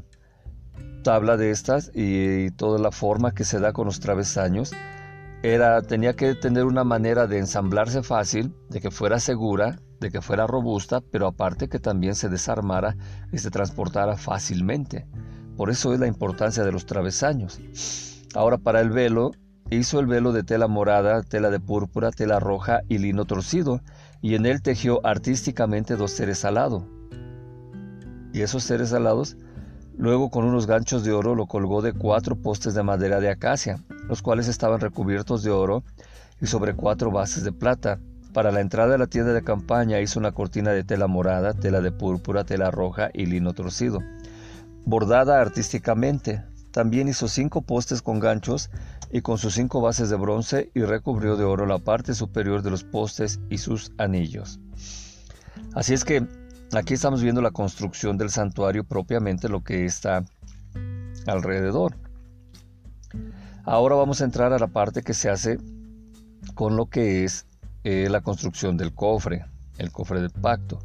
tabla 1.05 1.37
de 1.37 1.51
estas 1.51 1.89
y, 1.95 2.51
toda 2.51 2.79
la 2.79 2.91
forma 2.91 3.33
que 3.33 3.45
se 3.45 3.61
da 3.61 3.71
con 3.71 3.85
los 3.85 4.01
travesaños. 4.01 4.73
Era, 5.43 5.81
tenía 5.81 6.13
que 6.13 6.35
tener 6.35 6.63
una 6.63 6.85
manera 6.85 7.27
de 7.27 7.37
ensamblarse 7.37 8.01
fácil, 8.01 8.55
de 8.69 8.79
que 8.79 8.91
fuera 8.91 9.19
segura, 9.19 9.77
de 9.99 10.09
que 10.09 10.21
fuera 10.21 10.47
robusta, 10.47 11.01
pero 11.11 11.27
aparte 11.27 11.67
que 11.67 11.79
también 11.79 12.15
se 12.15 12.29
desarmara 12.29 12.95
y 13.29 13.39
se 13.39 13.51
transportara 13.51 14.15
fácilmente. 14.15 15.05
Por 15.57 15.69
eso 15.69 15.93
es 15.93 15.99
la 15.99 16.07
importancia 16.07 16.63
de 16.63 16.71
los 16.71 16.85
travesaños. 16.85 17.59
Ahora 18.33 18.57
para 18.57 18.79
el 18.79 18.89
velo, 18.89 19.31
hizo 19.69 19.99
el 19.99 20.07
velo 20.07 20.31
de 20.31 20.43
tela 20.43 20.69
morada, 20.69 21.21
tela 21.23 21.49
de 21.49 21.59
púrpura, 21.59 22.11
tela 22.11 22.39
roja 22.39 22.83
y 22.87 22.99
lino 22.99 23.25
torcido, 23.25 23.81
y 24.21 24.35
en 24.35 24.45
él 24.45 24.61
tejió 24.61 25.05
artísticamente 25.05 25.97
dos 25.97 26.11
seres 26.11 26.45
alados. 26.45 26.85
Y 28.31 28.43
esos 28.43 28.63
seres 28.63 28.93
alados, 28.93 29.35
luego 29.97 30.29
con 30.29 30.45
unos 30.45 30.67
ganchos 30.67 31.03
de 31.03 31.13
oro 31.13 31.35
lo 31.35 31.45
colgó 31.45 31.81
de 31.81 31.93
cuatro 31.93 32.35
postes 32.35 32.73
de 32.73 32.83
madera 32.83 33.19
de 33.19 33.29
acacia, 33.29 33.83
los 34.07 34.21
cuales 34.21 34.47
estaban 34.47 34.79
recubiertos 34.79 35.43
de 35.43 35.51
oro 35.51 35.83
y 36.41 36.47
sobre 36.47 36.75
cuatro 36.75 37.11
bases 37.11 37.43
de 37.43 37.51
plata. 37.51 37.99
Para 38.33 38.51
la 38.51 38.61
entrada 38.61 38.93
de 38.93 38.97
la 38.97 39.07
tienda 39.07 39.33
de 39.33 39.43
campaña 39.43 39.99
hizo 39.99 40.19
una 40.19 40.31
cortina 40.31 40.71
de 40.71 40.83
tela 40.83 41.07
morada, 41.07 41.53
tela 41.53 41.81
de 41.81 41.91
púrpura, 41.91 42.43
tela 42.43 42.71
roja 42.71 43.09
y 43.13 43.27
lino 43.27 43.53
torcido 43.53 43.99
bordada 44.85 45.39
artísticamente. 45.39 46.43
También 46.71 47.07
hizo 47.07 47.27
cinco 47.27 47.61
postes 47.61 48.01
con 48.01 48.19
ganchos 48.19 48.69
y 49.11 49.21
con 49.21 49.37
sus 49.37 49.53
cinco 49.53 49.81
bases 49.81 50.09
de 50.09 50.15
bronce 50.15 50.71
y 50.73 50.81
recubrió 50.81 51.37
de 51.37 51.43
oro 51.43 51.65
la 51.65 51.77
parte 51.77 52.15
superior 52.15 52.63
de 52.63 52.71
los 52.71 52.83
postes 52.83 53.39
y 53.49 53.59
sus 53.59 53.91
anillos. 53.97 54.59
Así 55.75 55.93
es 55.93 56.03
que 56.03 56.27
aquí 56.75 56.93
estamos 56.95 57.21
viendo 57.21 57.41
la 57.41 57.51
construcción 57.51 58.17
del 58.17 58.29
santuario 58.29 58.83
propiamente 58.83 59.49
lo 59.49 59.63
que 59.63 59.85
está 59.85 60.23
alrededor. 61.27 61.95
Ahora 63.63 63.95
vamos 63.95 64.21
a 64.21 64.25
entrar 64.25 64.53
a 64.53 64.59
la 64.59 64.67
parte 64.67 65.03
que 65.03 65.13
se 65.13 65.29
hace 65.29 65.57
con 66.55 66.75
lo 66.75 66.87
que 66.87 67.23
es 67.23 67.45
eh, 67.83 68.07
la 68.09 68.21
construcción 68.21 68.77
del 68.77 68.93
cofre, 68.93 69.45
el 69.77 69.91
cofre 69.91 70.21
del 70.21 70.31
pacto. 70.31 70.79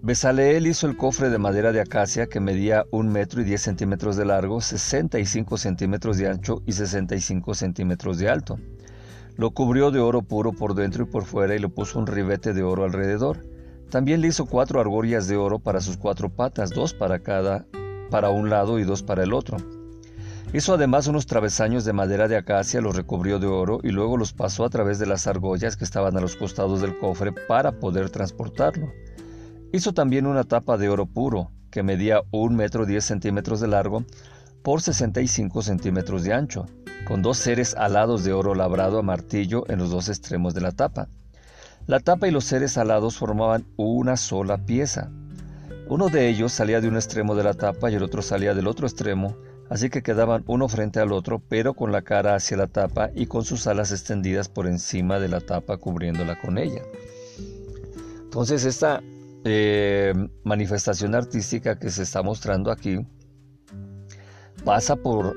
Besaleel 0.00 0.66
hizo 0.66 0.86
el 0.86 0.96
cofre 0.96 1.28
de 1.28 1.38
madera 1.38 1.72
de 1.72 1.80
acacia 1.80 2.28
que 2.28 2.40
medía 2.40 2.84
un 2.92 3.08
metro 3.08 3.40
y 3.40 3.44
10 3.44 3.60
centímetros 3.60 4.16
de 4.16 4.24
largo, 4.24 4.60
65 4.60 5.58
centímetros 5.58 6.16
de 6.16 6.28
ancho 6.28 6.62
y 6.66 6.72
65 6.72 7.54
centímetros 7.54 8.18
de 8.18 8.28
alto. 8.28 8.58
Lo 9.38 9.52
cubrió 9.52 9.92
de 9.92 10.00
oro 10.00 10.22
puro 10.22 10.52
por 10.52 10.74
dentro 10.74 11.04
y 11.04 11.06
por 11.06 11.24
fuera 11.24 11.54
y 11.54 11.60
le 11.60 11.68
puso 11.68 12.00
un 12.00 12.08
ribete 12.08 12.52
de 12.52 12.64
oro 12.64 12.82
alrededor. 12.82 13.46
También 13.88 14.20
le 14.20 14.26
hizo 14.26 14.46
cuatro 14.46 14.80
argollas 14.80 15.28
de 15.28 15.36
oro 15.36 15.60
para 15.60 15.80
sus 15.80 15.96
cuatro 15.96 16.28
patas, 16.28 16.70
dos 16.70 16.92
para 16.92 17.20
cada, 17.20 17.64
para 18.10 18.30
un 18.30 18.50
lado 18.50 18.80
y 18.80 18.82
dos 18.82 19.04
para 19.04 19.22
el 19.22 19.32
otro. 19.32 19.58
Hizo 20.52 20.74
además 20.74 21.06
unos 21.06 21.26
travesaños 21.26 21.84
de 21.84 21.92
madera 21.92 22.26
de 22.26 22.36
acacia, 22.36 22.80
los 22.80 22.96
recubrió 22.96 23.38
de 23.38 23.46
oro 23.46 23.78
y 23.84 23.90
luego 23.90 24.16
los 24.16 24.32
pasó 24.32 24.64
a 24.64 24.70
través 24.70 24.98
de 24.98 25.06
las 25.06 25.28
argollas 25.28 25.76
que 25.76 25.84
estaban 25.84 26.16
a 26.16 26.20
los 26.20 26.34
costados 26.34 26.80
del 26.80 26.98
cofre 26.98 27.30
para 27.46 27.78
poder 27.78 28.10
transportarlo. 28.10 28.90
Hizo 29.72 29.94
también 29.94 30.26
una 30.26 30.42
tapa 30.42 30.78
de 30.78 30.88
oro 30.88 31.06
puro, 31.06 31.52
que 31.70 31.84
medía 31.84 32.22
un 32.32 32.56
metro 32.56 32.86
diez 32.86 33.04
centímetros 33.04 33.60
de 33.60 33.68
largo 33.68 34.04
por 34.62 34.82
65 34.82 35.62
centímetros 35.62 36.24
de 36.24 36.32
ancho, 36.32 36.66
con 37.06 37.22
dos 37.22 37.38
seres 37.38 37.74
alados 37.74 38.24
de 38.24 38.32
oro 38.32 38.54
labrado 38.54 38.98
a 38.98 39.02
martillo 39.02 39.64
en 39.68 39.78
los 39.78 39.90
dos 39.90 40.08
extremos 40.08 40.54
de 40.54 40.60
la 40.60 40.72
tapa. 40.72 41.08
La 41.86 42.00
tapa 42.00 42.28
y 42.28 42.30
los 42.30 42.44
seres 42.44 42.76
alados 42.76 43.16
formaban 43.16 43.66
una 43.76 44.16
sola 44.16 44.58
pieza. 44.58 45.10
Uno 45.88 46.08
de 46.10 46.28
ellos 46.28 46.52
salía 46.52 46.82
de 46.82 46.88
un 46.88 46.96
extremo 46.96 47.34
de 47.34 47.44
la 47.44 47.54
tapa 47.54 47.90
y 47.90 47.94
el 47.94 48.02
otro 48.02 48.20
salía 48.20 48.52
del 48.52 48.66
otro 48.66 48.86
extremo, 48.86 49.36
así 49.70 49.88
que 49.88 50.02
quedaban 50.02 50.44
uno 50.46 50.68
frente 50.68 51.00
al 51.00 51.12
otro, 51.12 51.40
pero 51.48 51.72
con 51.72 51.92
la 51.92 52.02
cara 52.02 52.34
hacia 52.34 52.58
la 52.58 52.66
tapa 52.66 53.10
y 53.14 53.24
con 53.24 53.44
sus 53.44 53.66
alas 53.66 53.90
extendidas 53.90 54.50
por 54.50 54.66
encima 54.66 55.18
de 55.18 55.28
la 55.28 55.40
tapa 55.40 55.78
cubriéndola 55.78 56.38
con 56.38 56.58
ella. 56.58 56.82
Entonces 58.24 58.66
esta 58.66 59.02
eh, 59.44 60.12
manifestación 60.44 61.14
artística 61.14 61.78
que 61.78 61.88
se 61.88 62.02
está 62.02 62.22
mostrando 62.22 62.70
aquí 62.70 62.98
pasa 64.68 64.96
por 64.96 65.34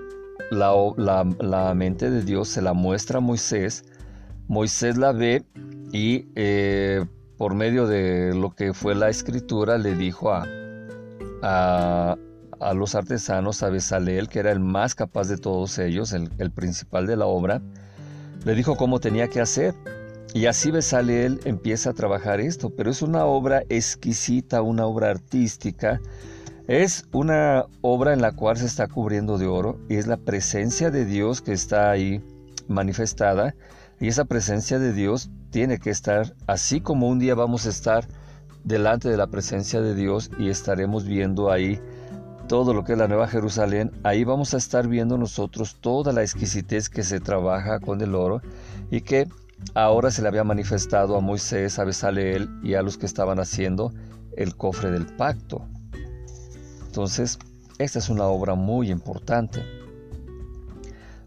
la, 0.49 1.73
mente 1.73 2.09
de 2.09 2.21
Dios, 2.21 2.49
se 2.49 2.61
la 2.61 2.73
muestra 2.73 3.19
a 3.19 3.21
Moisés, 3.21 3.85
Moisés 4.49 4.97
la 4.97 5.13
ve 5.13 5.45
y 5.93 6.25
eh, 6.35 7.05
por 7.37 7.55
medio 7.55 7.87
de 7.87 8.33
lo 8.35 8.51
que 8.53 8.73
fue 8.73 8.93
la 8.93 9.07
escritura 9.07 9.77
le 9.77 9.95
dijo 9.95 10.33
a, 10.33 10.45
a, 11.41 12.73
los 12.73 12.93
artesanos, 12.93 13.63
a 13.63 13.69
Besaleel, 13.69 14.27
que 14.27 14.39
era 14.39 14.51
el 14.51 14.59
más 14.59 14.95
capaz 14.95 15.29
de 15.29 15.37
todos 15.37 15.79
ellos, 15.79 16.11
el, 16.11 16.29
el 16.37 16.51
principal 16.51 17.07
de 17.07 17.15
la 17.15 17.25
obra, 17.25 17.61
le 18.43 18.53
dijo 18.53 18.75
cómo 18.75 18.99
tenía 18.99 19.29
que 19.29 19.39
hacer. 19.39 19.73
Y 20.33 20.47
así 20.47 20.71
él 21.07 21.39
empieza 21.45 21.91
a 21.91 21.93
trabajar 21.93 22.41
esto, 22.41 22.69
pero 22.69 22.91
es 22.91 23.01
una 23.01 23.23
obra 23.23 23.63
exquisita, 23.69 24.61
una 24.61 24.85
obra 24.85 25.09
artística. 25.09 26.01
Es 26.71 27.03
una 27.11 27.65
obra 27.81 28.13
en 28.13 28.21
la 28.21 28.31
cual 28.31 28.55
se 28.55 28.65
está 28.65 28.87
cubriendo 28.87 29.37
de 29.37 29.45
oro 29.45 29.77
y 29.89 29.97
es 29.97 30.07
la 30.07 30.15
presencia 30.15 30.89
de 30.89 31.03
Dios 31.03 31.41
que 31.41 31.51
está 31.51 31.91
ahí 31.91 32.23
manifestada. 32.69 33.55
Y 33.99 34.07
esa 34.07 34.23
presencia 34.23 34.79
de 34.79 34.93
Dios 34.93 35.29
tiene 35.49 35.79
que 35.79 35.89
estar, 35.89 36.33
así 36.47 36.79
como 36.79 37.09
un 37.09 37.19
día 37.19 37.35
vamos 37.35 37.65
a 37.65 37.69
estar 37.71 38.07
delante 38.63 39.09
de 39.09 39.17
la 39.17 39.27
presencia 39.27 39.81
de 39.81 39.95
Dios 39.95 40.31
y 40.39 40.47
estaremos 40.47 41.03
viendo 41.03 41.51
ahí 41.51 41.77
todo 42.47 42.73
lo 42.73 42.85
que 42.85 42.93
es 42.93 42.97
la 42.97 43.09
Nueva 43.09 43.27
Jerusalén, 43.27 43.91
ahí 44.03 44.23
vamos 44.23 44.53
a 44.53 44.57
estar 44.57 44.87
viendo 44.87 45.17
nosotros 45.17 45.75
toda 45.81 46.13
la 46.13 46.21
exquisitez 46.21 46.87
que 46.87 47.03
se 47.03 47.19
trabaja 47.19 47.81
con 47.81 47.99
el 47.99 48.15
oro 48.15 48.41
y 48.89 49.01
que 49.01 49.27
Ahora 49.75 50.09
se 50.09 50.23
le 50.23 50.29
había 50.29 50.43
manifestado 50.43 51.15
a 51.15 51.19
Moisés, 51.19 51.77
a 51.77 51.83
Besaleel 51.83 52.49
y 52.63 52.73
a 52.73 52.81
los 52.81 52.97
que 52.97 53.05
estaban 53.05 53.39
haciendo 53.39 53.93
el 54.35 54.55
cofre 54.55 54.89
del 54.89 55.05
pacto. 55.05 55.67
Entonces, 56.91 57.39
esta 57.79 57.99
es 57.99 58.09
una 58.09 58.25
obra 58.25 58.55
muy 58.55 58.91
importante. 58.91 59.63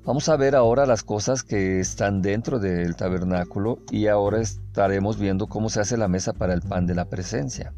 Vamos 0.04 0.28
a 0.28 0.37
ver 0.37 0.54
ahora 0.54 0.85
las 0.85 1.02
cosas 1.02 1.42
que 1.42 1.80
están 1.80 2.21
dentro 2.21 2.59
del 2.59 2.97
tabernáculo 2.97 3.78
y 3.90 4.09
ahora 4.09 4.42
estaremos 4.42 5.18
viendo 5.18 5.47
cómo 5.47 5.71
se 5.71 5.80
hace 5.80 5.97
la 5.97 6.06
mesa 6.06 6.35
para 6.35 6.52
el 6.52 6.61
pan 6.61 6.87
de 6.87 6.94
la 6.94 7.06
presencia. 7.06 7.73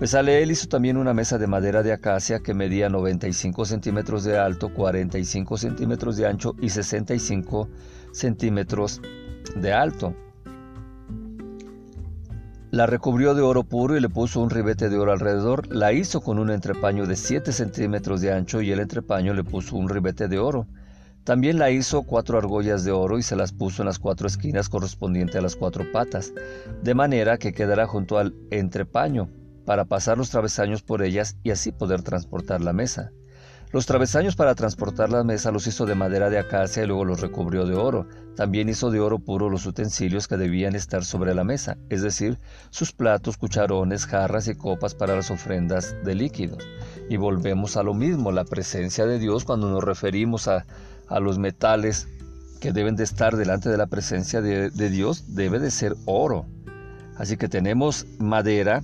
Besaleel 0.00 0.50
hizo 0.50 0.66
también 0.68 0.96
una 0.96 1.12
mesa 1.12 1.36
de 1.36 1.46
madera 1.46 1.82
de 1.82 1.92
acacia 1.92 2.38
que 2.38 2.54
medía 2.54 2.88
95 2.88 3.66
centímetros 3.66 4.24
de 4.24 4.38
alto, 4.38 4.72
45 4.72 5.58
centímetros 5.58 6.16
de 6.16 6.26
ancho 6.26 6.54
y 6.58 6.70
65 6.70 7.68
centímetros 8.12 9.02
de 9.56 9.74
alto. 9.74 10.14
La 12.78 12.86
recubrió 12.86 13.34
de 13.34 13.42
oro 13.42 13.64
puro 13.64 13.96
y 13.96 14.00
le 14.00 14.08
puso 14.08 14.40
un 14.40 14.50
ribete 14.50 14.88
de 14.88 14.96
oro 14.96 15.10
alrededor. 15.10 15.66
La 15.66 15.92
hizo 15.92 16.20
con 16.20 16.38
un 16.38 16.48
entrepaño 16.48 17.06
de 17.06 17.16
7 17.16 17.50
centímetros 17.50 18.20
de 18.20 18.32
ancho 18.32 18.62
y 18.62 18.70
el 18.70 18.78
entrepaño 18.78 19.34
le 19.34 19.42
puso 19.42 19.74
un 19.74 19.88
ribete 19.88 20.28
de 20.28 20.38
oro. 20.38 20.64
También 21.24 21.58
la 21.58 21.72
hizo 21.72 22.04
cuatro 22.04 22.38
argollas 22.38 22.84
de 22.84 22.92
oro 22.92 23.18
y 23.18 23.24
se 23.24 23.34
las 23.34 23.50
puso 23.50 23.82
en 23.82 23.86
las 23.86 23.98
cuatro 23.98 24.28
esquinas 24.28 24.68
correspondientes 24.68 25.34
a 25.34 25.40
las 25.40 25.56
cuatro 25.56 25.90
patas, 25.90 26.32
de 26.80 26.94
manera 26.94 27.36
que 27.36 27.52
quedará 27.52 27.88
junto 27.88 28.16
al 28.16 28.36
entrepaño, 28.52 29.28
para 29.64 29.86
pasar 29.86 30.16
los 30.16 30.30
travesaños 30.30 30.84
por 30.84 31.02
ellas 31.02 31.36
y 31.42 31.50
así 31.50 31.72
poder 31.72 32.02
transportar 32.02 32.60
la 32.60 32.72
mesa. 32.72 33.10
Los 33.70 33.84
travesaños 33.84 34.34
para 34.34 34.54
transportar 34.54 35.10
la 35.10 35.24
mesa 35.24 35.52
los 35.52 35.66
hizo 35.66 35.84
de 35.84 35.94
madera 35.94 36.30
de 36.30 36.38
acacia 36.38 36.82
y 36.82 36.86
luego 36.86 37.04
los 37.04 37.20
recubrió 37.20 37.66
de 37.66 37.74
oro. 37.74 38.06
También 38.34 38.70
hizo 38.70 38.90
de 38.90 38.98
oro 38.98 39.18
puro 39.18 39.50
los 39.50 39.66
utensilios 39.66 40.26
que 40.26 40.38
debían 40.38 40.74
estar 40.74 41.04
sobre 41.04 41.34
la 41.34 41.44
mesa, 41.44 41.76
es 41.90 42.00
decir, 42.00 42.38
sus 42.70 42.92
platos, 42.92 43.36
cucharones, 43.36 44.06
jarras 44.06 44.48
y 44.48 44.54
copas 44.54 44.94
para 44.94 45.14
las 45.14 45.30
ofrendas 45.30 45.94
de 46.02 46.14
líquidos. 46.14 46.66
Y 47.10 47.18
volvemos 47.18 47.76
a 47.76 47.82
lo 47.82 47.92
mismo, 47.92 48.32
la 48.32 48.46
presencia 48.46 49.04
de 49.04 49.18
Dios 49.18 49.44
cuando 49.44 49.68
nos 49.68 49.84
referimos 49.84 50.48
a, 50.48 50.64
los 51.20 51.38
metales 51.38 52.08
que 52.60 52.72
deben 52.72 52.96
de 52.96 53.04
estar 53.04 53.36
delante 53.36 53.68
de 53.68 53.76
la 53.76 53.86
presencia 53.86 54.40
de 54.40 54.90
Dios, 54.90 55.34
debe 55.34 55.58
de 55.58 55.70
ser 55.70 55.94
oro. 56.06 56.46
Así 57.18 57.36
que 57.36 57.48
tenemos 57.48 58.06
madera, 58.18 58.82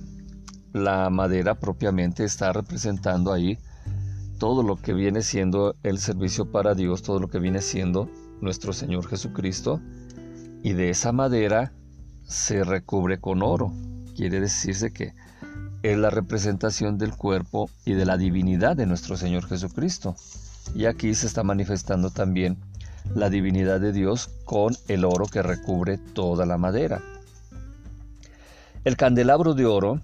la 0.73 1.09
madera 1.09 1.55
propiamente 1.55 2.23
está 2.23 2.53
representando 2.53 3.33
ahí 3.33 3.57
todo 4.37 4.63
lo 4.63 4.75
que 4.75 4.93
viene 4.93 5.21
siendo 5.21 5.75
el 5.83 5.99
servicio 5.99 6.51
para 6.51 6.75
Dios, 6.75 7.01
todo 7.01 7.19
lo 7.19 7.27
que 7.27 7.39
viene 7.39 7.61
siendo 7.61 8.09
nuestro 8.41 8.73
Señor 8.73 9.07
Jesucristo, 9.07 9.81
y 10.63 10.73
de 10.73 10.89
esa 10.89 11.11
madera 11.11 11.71
se 12.25 12.63
recubre 12.63 13.19
con 13.19 13.43
oro. 13.43 13.71
Quiere 14.15 14.39
decirse 14.39 14.91
que 14.91 15.13
es 15.83 15.97
la 15.97 16.09
representación 16.09 16.97
del 16.97 17.15
cuerpo 17.15 17.69
y 17.85 17.93
de 17.93 18.05
la 18.05 18.17
divinidad 18.17 18.75
de 18.75 18.87
nuestro 18.87 19.17
Señor 19.17 19.45
Jesucristo. 19.45 20.15
Y 20.73 20.85
aquí 20.85 21.13
se 21.13 21.27
está 21.27 21.43
manifestando 21.43 22.09
también 22.09 22.57
la 23.13 23.29
divinidad 23.29 23.79
de 23.79 23.91
Dios 23.91 24.29
con 24.45 24.75
el 24.87 25.05
oro 25.05 25.25
que 25.27 25.43
recubre 25.43 25.97
toda 25.97 26.45
la 26.45 26.57
madera. 26.57 27.01
El 28.83 28.97
candelabro 28.97 29.53
de 29.53 29.65
oro 29.65 30.01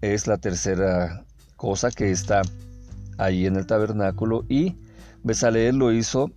es 0.00 0.26
la 0.26 0.38
tercera 0.38 1.24
cosa 1.56 1.90
que 1.90 2.12
está 2.12 2.42
ahí 3.18 3.46
en 3.46 3.56
el 3.56 3.66
tabernáculo 3.66 4.44
y 4.48 4.76
Besaleel 5.22 5.76
lo 5.76 5.92
hizo 5.92 6.30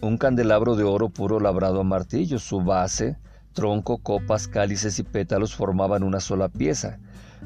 un 0.00 0.16
candelabro 0.16 0.76
de 0.76 0.84
oro 0.84 1.08
puro 1.08 1.40
labrado 1.40 1.80
a 1.80 1.84
martillo. 1.84 2.38
Su 2.38 2.60
base, 2.62 3.18
tronco, 3.52 3.98
copas, 3.98 4.48
cálices 4.48 4.98
y 4.98 5.02
pétalos 5.02 5.54
formaban 5.54 6.02
una 6.02 6.20
sola 6.20 6.48
pieza. 6.48 6.98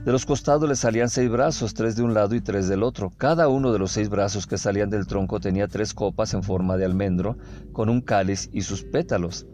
De 0.04 0.12
los 0.12 0.26
costados 0.26 0.68
le 0.68 0.76
salían 0.76 1.08
seis 1.08 1.28
brazos, 1.28 1.74
tres 1.74 1.96
de 1.96 2.02
un 2.02 2.14
lado 2.14 2.34
y 2.34 2.40
tres 2.40 2.68
del 2.68 2.82
otro. 2.82 3.10
Cada 3.16 3.48
uno 3.48 3.72
de 3.72 3.80
los 3.80 3.90
seis 3.90 4.08
brazos 4.08 4.46
que 4.46 4.56
salían 4.56 4.90
del 4.90 5.06
tronco 5.06 5.40
tenía 5.40 5.66
tres 5.66 5.92
copas 5.92 6.34
en 6.34 6.42
forma 6.42 6.76
de 6.76 6.84
almendro, 6.84 7.36
con 7.72 7.88
un 7.88 8.00
cáliz 8.00 8.48
y 8.52 8.62
sus 8.62 8.84
pétalos. 8.84 9.46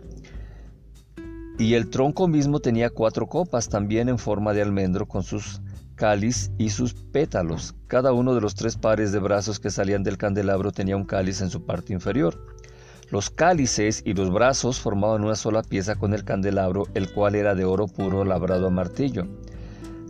Y 1.58 1.74
el 1.74 1.88
tronco 1.88 2.28
mismo 2.28 2.60
tenía 2.60 2.90
cuatro 2.90 3.26
copas, 3.26 3.68
también 3.68 4.08
en 4.08 4.18
forma 4.18 4.52
de 4.52 4.62
almendro, 4.62 5.06
con 5.06 5.22
sus 5.22 5.62
cáliz 5.94 6.50
y 6.58 6.70
sus 6.70 6.94
pétalos. 6.94 7.74
Cada 7.86 8.12
uno 8.12 8.34
de 8.34 8.40
los 8.40 8.54
tres 8.54 8.76
pares 8.76 9.12
de 9.12 9.18
brazos 9.18 9.60
que 9.60 9.70
salían 9.70 10.02
del 10.02 10.18
candelabro 10.18 10.72
tenía 10.72 10.96
un 10.96 11.04
cáliz 11.04 11.40
en 11.40 11.50
su 11.50 11.64
parte 11.64 11.92
inferior. 11.92 12.54
Los 13.10 13.30
cálices 13.30 14.02
y 14.04 14.14
los 14.14 14.32
brazos 14.32 14.80
formaban 14.80 15.24
una 15.24 15.36
sola 15.36 15.62
pieza 15.62 15.94
con 15.94 16.14
el 16.14 16.24
candelabro, 16.24 16.86
el 16.94 17.12
cual 17.12 17.34
era 17.34 17.54
de 17.54 17.64
oro 17.64 17.86
puro 17.86 18.24
labrado 18.24 18.66
a 18.66 18.70
martillo. 18.70 19.26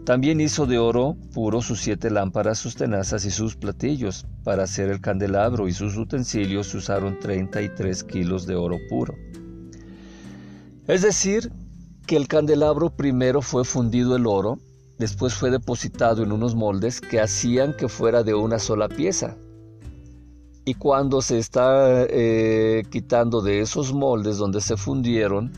También 0.04 0.40
hizo 0.40 0.66
de 0.66 0.78
oro 0.78 1.16
puro 1.32 1.62
sus 1.62 1.80
siete 1.80 2.10
lámparas, 2.10 2.58
sus 2.58 2.76
tenazas 2.76 3.24
y 3.24 3.30
sus 3.30 3.56
platillos. 3.56 4.26
Para 4.42 4.64
hacer 4.64 4.90
el 4.90 5.00
candelabro 5.00 5.66
y 5.66 5.72
sus 5.72 5.96
utensilios 5.96 6.68
se 6.68 6.76
usaron 6.76 7.18
33 7.18 8.04
kilos 8.04 8.46
de 8.46 8.54
oro 8.54 8.76
puro. 8.90 9.14
Es 10.86 11.00
decir, 11.00 11.50
que 12.06 12.16
el 12.16 12.28
candelabro 12.28 12.90
primero 12.90 13.40
fue 13.40 13.64
fundido 13.64 14.14
el 14.14 14.26
oro, 14.26 14.58
después 14.98 15.34
fue 15.34 15.50
depositado 15.50 16.22
en 16.22 16.32
unos 16.32 16.54
moldes 16.54 17.00
que 17.00 17.20
hacían 17.20 17.74
que 17.76 17.88
fuera 17.88 18.22
de 18.22 18.34
una 18.34 18.58
sola 18.58 18.88
pieza. 18.88 19.36
Y 20.64 20.74
cuando 20.74 21.20
se 21.20 21.38
está 21.38 22.04
eh, 22.08 22.84
quitando 22.90 23.42
de 23.42 23.60
esos 23.60 23.92
moldes 23.92 24.38
donde 24.38 24.60
se 24.60 24.76
fundieron, 24.76 25.52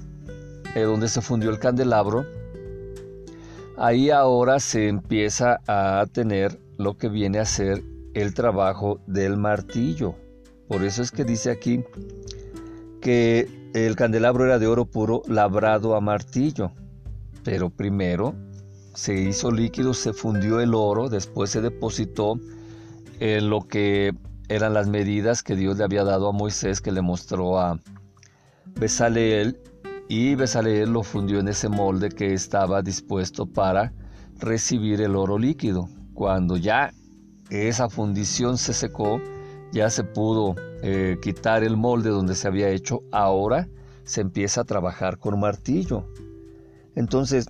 eh, 0.75 0.83
donde 0.83 1.09
se 1.09 1.21
fundió 1.21 1.51
el 1.51 1.61
candelabro, 1.61 2.27
ahí 3.77 4.11
ahora 4.11 4.59
se 4.59 4.89
empieza 4.89 5.61
a 5.69 6.07
tener 6.13 6.61
lo 6.77 6.97
que 6.97 7.09
viene 7.09 7.39
a 7.39 7.45
ser 7.45 7.85
el 8.15 8.35
trabajo 8.35 9.01
del 9.07 9.37
martillo. 9.37 10.15
Por 10.69 10.83
eso 10.83 11.03
es 11.03 11.13
que 11.13 11.25
dice 11.25 11.51
aquí 11.51 11.85
que 13.01 13.71
el 13.75 13.95
candelabro 13.95 14.45
era 14.45 14.59
de 14.59 14.67
oro 14.67 14.87
puro 14.87 15.23
labrado 15.29 15.95
a 15.95 16.01
martillo. 16.01 16.73
Pero 17.45 17.71
primero 17.71 18.35
se 18.97 19.15
hizo 19.15 19.51
líquido, 19.51 19.93
se 19.93 20.15
fundió 20.15 20.59
el 20.59 20.75
oro, 20.75 21.11
después 21.11 21.51
se 21.51 21.61
depositó 21.61 22.41
en 23.21 23.51
lo 23.51 23.61
que 23.69 24.15
eran 24.49 24.73
las 24.73 24.89
medidas 24.89 25.43
que 25.43 25.55
Dios 25.55 25.77
le 25.77 25.85
había 25.85 26.03
dado 26.03 26.29
a 26.29 26.33
Moisés, 26.33 26.81
que 26.81 26.93
le 26.93 27.03
mostró 27.03 27.59
a 27.61 27.79
Besaleel 28.81 29.61
y 30.09 30.35
Besaleel 30.35 30.91
lo 30.91 31.03
fundió 31.03 31.41
en 31.41 31.49
ese 31.49 31.69
molde 31.69 32.09
que 32.09 32.33
estaba 32.33 32.81
dispuesto 32.81 33.45
para 33.45 33.93
recibir 34.39 35.03
el 35.03 35.15
oro 35.15 35.39
líquido. 35.39 35.89
Cuando 36.15 36.57
ya 36.57 36.91
esa 37.51 37.91
fundición 37.91 38.57
se 38.57 38.73
secó, 38.73 39.21
ya 39.73 39.91
se 39.91 40.05
pudo 40.05 40.55
eh, 40.83 41.19
quitar 41.21 41.65
el 41.65 41.77
molde 41.77 42.09
donde 42.09 42.35
se 42.35 42.49
había 42.49 42.71
hecho, 42.71 43.03
ahora 43.13 43.69
se 44.05 44.23
empieza 44.23 44.63
a 44.63 44.65
trabajar 44.65 45.19
con 45.19 45.39
martillo. 45.39 46.07
Entonces, 46.95 47.49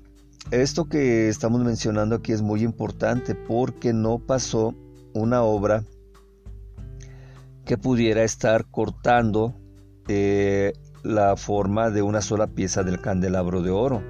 esto 0.51 0.89
que 0.89 1.29
estamos 1.29 1.61
mencionando 1.63 2.17
aquí 2.17 2.33
es 2.33 2.43
muy 2.43 2.63
importante 2.63 3.35
porque 3.35 3.93
no 3.93 4.19
pasó 4.19 4.75
una 5.13 5.43
obra 5.43 5.83
que 7.65 7.77
pudiera 7.77 8.23
estar 8.23 8.67
cortando 8.67 9.55
eh, 10.07 10.73
la 11.03 11.37
forma 11.37 11.91
de 11.91 12.03
una 12.03 12.21
sola 12.21 12.47
pieza 12.47 12.85
del 12.85 13.01
candelabro 13.01 13.63
de 13.63 13.71
oro, 13.71 14.03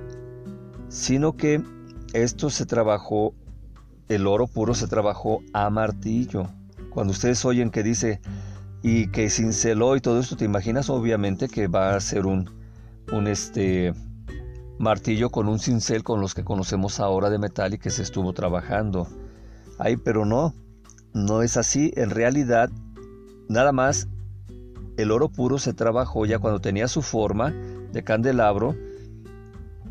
sino 0.88 1.36
que 1.36 1.62
esto 2.12 2.50
se 2.50 2.66
trabajó, 2.66 3.34
el 4.08 4.26
oro 4.26 4.46
puro 4.46 4.74
se 4.74 4.88
trabajó 4.88 5.40
a 5.54 5.70
martillo. 5.70 6.48
Cuando 6.90 7.12
ustedes 7.12 7.44
oyen 7.46 7.70
que 7.70 7.82
dice 7.82 8.20
y 8.82 9.08
que 9.08 9.30
cinceló 9.30 9.96
y 9.96 10.00
todo 10.00 10.20
esto, 10.20 10.36
te 10.36 10.44
imaginas 10.44 10.90
obviamente 10.90 11.48
que 11.48 11.66
va 11.66 11.94
a 11.94 12.00
ser 12.00 12.26
un, 12.26 12.50
un 13.10 13.26
este 13.26 13.94
martillo 14.78 15.30
con 15.30 15.48
un 15.48 15.58
cincel 15.58 16.02
con 16.02 16.20
los 16.20 16.34
que 16.34 16.44
conocemos 16.44 17.00
ahora 17.00 17.30
de 17.30 17.38
metal 17.38 17.74
y 17.74 17.78
que 17.78 17.90
se 17.90 18.02
estuvo 18.02 18.32
trabajando. 18.32 19.08
Ay, 19.78 19.96
pero 19.96 20.24
no, 20.24 20.54
no 21.12 21.42
es 21.42 21.56
así. 21.56 21.92
En 21.96 22.10
realidad, 22.10 22.70
nada 23.48 23.72
más 23.72 24.08
el 24.96 25.10
oro 25.10 25.28
puro 25.28 25.58
se 25.58 25.74
trabajó 25.74 26.26
ya 26.26 26.38
cuando 26.38 26.60
tenía 26.60 26.88
su 26.88 27.02
forma 27.02 27.52
de 27.92 28.02
candelabro, 28.02 28.74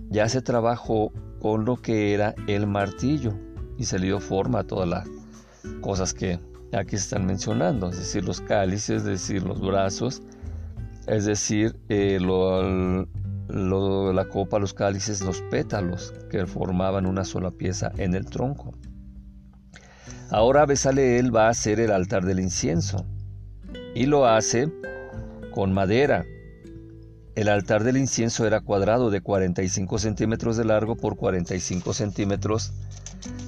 ya 0.09 0.29
se 0.29 0.41
trabajó 0.41 1.11
con 1.39 1.65
lo 1.65 1.77
que 1.77 2.13
era 2.13 2.35
el 2.47 2.67
martillo 2.67 3.33
y 3.77 3.85
se 3.85 3.99
le 3.99 4.07
dio 4.07 4.19
forma 4.19 4.59
a 4.59 4.63
todas 4.63 4.87
las 4.87 5.07
cosas 5.81 6.13
que 6.13 6.39
aquí 6.73 6.95
están 6.95 7.25
mencionando, 7.25 7.89
es 7.89 7.97
decir, 7.97 8.25
los 8.25 8.41
cálices, 8.41 8.97
es 8.97 9.03
decir, 9.03 9.43
los 9.43 9.61
brazos, 9.61 10.21
es 11.07 11.25
decir, 11.25 11.77
eh, 11.89 12.19
la 13.47 14.25
copa, 14.25 14.59
los 14.59 14.73
cálices, 14.73 15.21
los 15.21 15.41
pétalos 15.43 16.13
que 16.29 16.45
formaban 16.45 17.05
una 17.05 17.23
sola 17.23 17.51
pieza 17.51 17.91
en 17.97 18.15
el 18.15 18.25
tronco. 18.25 18.73
Ahora 20.29 20.65
él 20.65 21.35
va 21.35 21.47
a 21.47 21.49
hacer 21.49 21.79
el 21.79 21.91
altar 21.91 22.25
del 22.25 22.39
incienso 22.39 23.05
y 23.93 24.07
lo 24.07 24.25
hace 24.25 24.71
con 25.51 25.73
madera. 25.73 26.25
El 27.35 27.49
altar 27.49 27.83
del 27.83 27.97
incienso 27.97 28.47
era 28.47 28.61
cuadrado 28.61 29.09
de 29.11 29.21
45 29.21 29.99
centímetros 29.99 30.57
de 30.57 30.65
largo 30.65 30.95
por 30.95 31.15
45 31.15 31.93
centímetros 31.93 32.73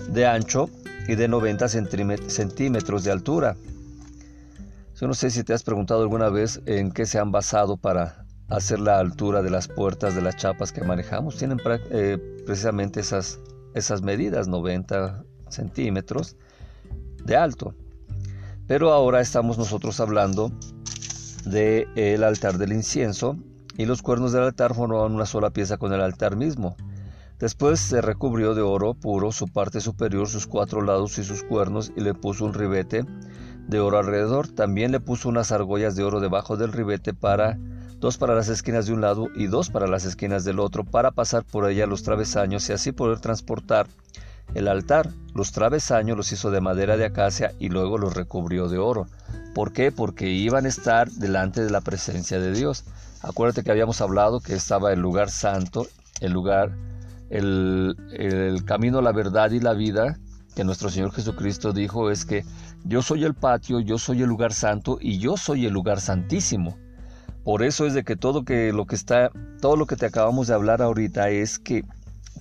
de 0.10 0.28
ancho 0.28 0.70
y 1.08 1.16
de 1.16 1.28
90 1.28 1.68
centímetros 1.68 3.04
de 3.04 3.12
altura. 3.12 3.56
Yo 5.00 5.08
no 5.08 5.14
sé 5.14 5.32
si 5.32 5.44
te 5.44 5.54
has 5.54 5.64
preguntado 5.64 6.02
alguna 6.02 6.30
vez 6.30 6.62
en 6.66 6.92
qué 6.92 7.06
se 7.06 7.18
han 7.18 7.32
basado 7.32 7.78
para 7.78 8.27
hacer 8.50 8.80
la 8.80 9.00
altura 9.00 9.42
de 9.42 9.50
las 9.50 9.68
puertas 9.68 10.16
de 10.16 10.22
las 10.22 10.38
chapas 10.38 10.72
que 10.72 10.84
manejamos. 10.84 11.38
Tienen 11.38 11.60
eh, 11.92 12.18
precisamente 12.46 13.00
esas, 13.00 13.40
esas 13.74 14.02
medidas, 14.02 14.48
90 14.48 15.24
centímetros 15.50 16.38
de 17.24 17.36
alto. 17.36 17.74
Pero 18.68 18.92
ahora 18.92 19.22
estamos 19.22 19.58
nosotros 19.58 20.00
hablando 20.00 20.52
del 21.46 21.88
el 21.96 22.24
altar 22.24 22.58
del 22.58 22.74
incienso 22.74 23.38
y 23.78 23.86
los 23.86 24.02
cuernos 24.02 24.34
del 24.34 24.44
altar 24.44 24.74
formaban 24.74 25.14
una 25.14 25.26
sola 25.26 25.52
pieza 25.52 25.78
con 25.78 25.94
el 25.94 26.02
altar 26.02 26.36
mismo. 26.36 26.76
Después 27.40 27.80
se 27.80 28.02
recubrió 28.02 28.56
de 28.56 28.64
oro 28.64 28.96
puro 28.96 29.32
su 29.32 29.48
parte 29.48 29.80
superior, 29.80 30.28
sus 30.28 30.48
cuatro 30.48 30.82
lados 30.82 31.20
y 31.20 31.24
sus 31.24 31.44
cuernos 31.44 31.92
y 31.96 32.02
le 32.02 32.16
puso 32.16 32.46
un 32.46 32.54
ribete 32.54 33.06
de 33.68 33.80
oro 33.80 34.00
alrededor. 34.00 34.48
También 34.48 34.92
le 34.92 35.00
puso 35.00 35.30
unas 35.30 35.52
argollas 35.52 35.96
de 35.96 36.04
oro 36.04 36.20
debajo 36.20 36.58
del 36.58 36.74
ribete 36.74 37.14
para 37.14 37.60
dos 38.00 38.18
para 38.18 38.36
las 38.36 38.50
esquinas 38.50 38.86
de 38.86 38.94
un 38.94 39.02
lado 39.02 39.28
y 39.36 39.48
dos 39.48 39.70
para 39.70 39.88
las 39.88 40.06
esquinas 40.06 40.44
del 40.44 40.60
otro 40.60 40.84
para 40.84 41.12
pasar 41.12 41.44
por 41.44 41.70
ella 41.70 41.88
los 41.88 42.04
travesaños 42.04 42.70
y 42.70 42.74
así 42.74 42.92
poder 42.92 43.20
transportar 43.20 43.88
el 44.54 44.68
altar. 44.68 45.10
Los 45.34 45.52
travesaños 45.52 46.18
los 46.18 46.32
hizo 46.32 46.52
de 46.52 46.62
madera 46.62 46.98
de 46.98 47.06
acacia 47.06 47.54
y 47.60 47.70
luego 47.70 47.98
los 47.98 48.14
recubrió 48.14 48.68
de 48.70 48.78
oro. 48.78 49.08
¿Por 49.54 49.74
qué? 49.74 49.92
Porque 49.92 50.30
iban 50.30 50.66
a 50.66 50.70
estar 50.70 51.10
delante 51.12 51.64
de 51.64 51.70
la 51.70 51.82
presencia 51.82 52.40
de 52.40 52.54
Dios. 52.54 52.86
Acuérdate 53.22 53.64
que 53.64 53.72
habíamos 53.72 54.02
hablado 54.02 54.40
que 54.40 54.54
estaba 54.54 54.94
el 54.94 55.00
lugar 55.00 55.30
santo, 55.30 55.88
el 56.22 56.32
lugar, 56.32 56.72
el, 57.30 57.96
el 58.12 58.64
camino, 58.66 59.02
la 59.02 59.12
verdad 59.12 59.52
y 59.52 59.60
la 59.60 59.74
vida, 59.74 60.20
que 60.56 60.64
nuestro 60.64 60.90
Señor 60.90 61.12
Jesucristo 61.12 61.74
dijo 61.74 62.12
es 62.12 62.26
que 62.26 62.46
yo 62.84 63.02
soy 63.02 63.24
el 63.24 63.34
patio, 63.34 63.80
yo 63.80 63.98
soy 63.98 64.22
el 64.22 64.30
lugar 64.30 64.54
santo 64.54 64.98
y 65.02 65.18
yo 65.18 65.38
soy 65.38 65.66
el 65.66 65.74
lugar 65.74 66.00
santísimo. 66.00 66.78
Por 67.48 67.64
eso 67.64 67.86
es 67.86 67.94
de 67.94 68.04
que 68.04 68.18
todo 68.18 68.44
que 68.44 68.74
lo 68.74 68.86
que 68.88 68.96
está, 68.96 69.32
todo 69.62 69.78
lo 69.78 69.88
que 69.88 69.96
te 69.96 70.06
acabamos 70.06 70.48
de 70.48 70.54
hablar 70.54 70.82
ahorita 70.82 71.30
es 71.30 71.60
que 71.60 71.86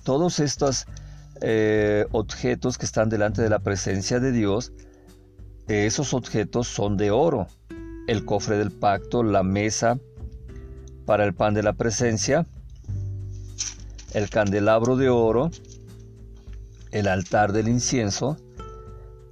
todos 0.03 0.41
estos 0.41 0.85
eh, 1.39 2.05
objetos 2.11 2.77
que 2.77 2.85
están 2.85 3.07
delante 3.07 3.41
de 3.41 3.49
la 3.49 3.59
presencia 3.59 4.19
de 4.19 4.33
Dios 4.33 4.73
esos 5.69 6.13
objetos 6.13 6.67
son 6.67 6.97
de 6.97 7.11
oro. 7.11 7.47
El 8.09 8.25
cofre 8.25 8.57
del 8.57 8.69
pacto, 8.69 9.23
la 9.23 9.43
mesa 9.43 9.97
para 11.05 11.23
el 11.23 11.33
pan 11.33 11.53
de 11.53 11.63
la 11.63 11.71
presencia, 11.71 12.45
el 14.13 14.29
candelabro 14.29 14.97
de 14.97 15.07
oro, 15.07 15.51
el 16.91 17.07
altar 17.07 17.53
del 17.53 17.69
incienso 17.69 18.35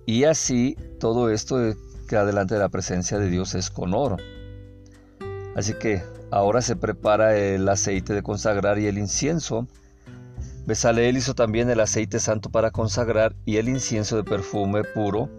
y 0.05 0.23
así 0.23 0.77
todo 1.01 1.29
esto 1.29 1.57
que 2.07 2.15
delante 2.15 2.53
de 2.53 2.61
la 2.61 2.69
presencia 2.69 3.19
de 3.19 3.29
Dios 3.29 3.55
es 3.55 3.69
con 3.69 3.93
oro. 3.93 4.15
Así 5.55 5.73
que 5.73 6.03
ahora 6.31 6.61
se 6.61 6.75
prepara 6.75 7.37
el 7.37 7.67
aceite 7.69 8.13
de 8.13 8.21
consagrar 8.21 8.77
y 8.77 8.87
el 8.87 8.97
incienso. 8.97 9.67
Besaleel 10.65 11.17
hizo 11.17 11.33
también 11.33 11.69
el 11.69 11.79
aceite 11.79 12.19
santo 12.19 12.49
para 12.49 12.71
consagrar 12.71 13.35
y 13.45 13.57
el 13.57 13.69
incienso 13.69 14.17
de 14.17 14.23
perfume 14.23 14.83
puro, 14.83 15.29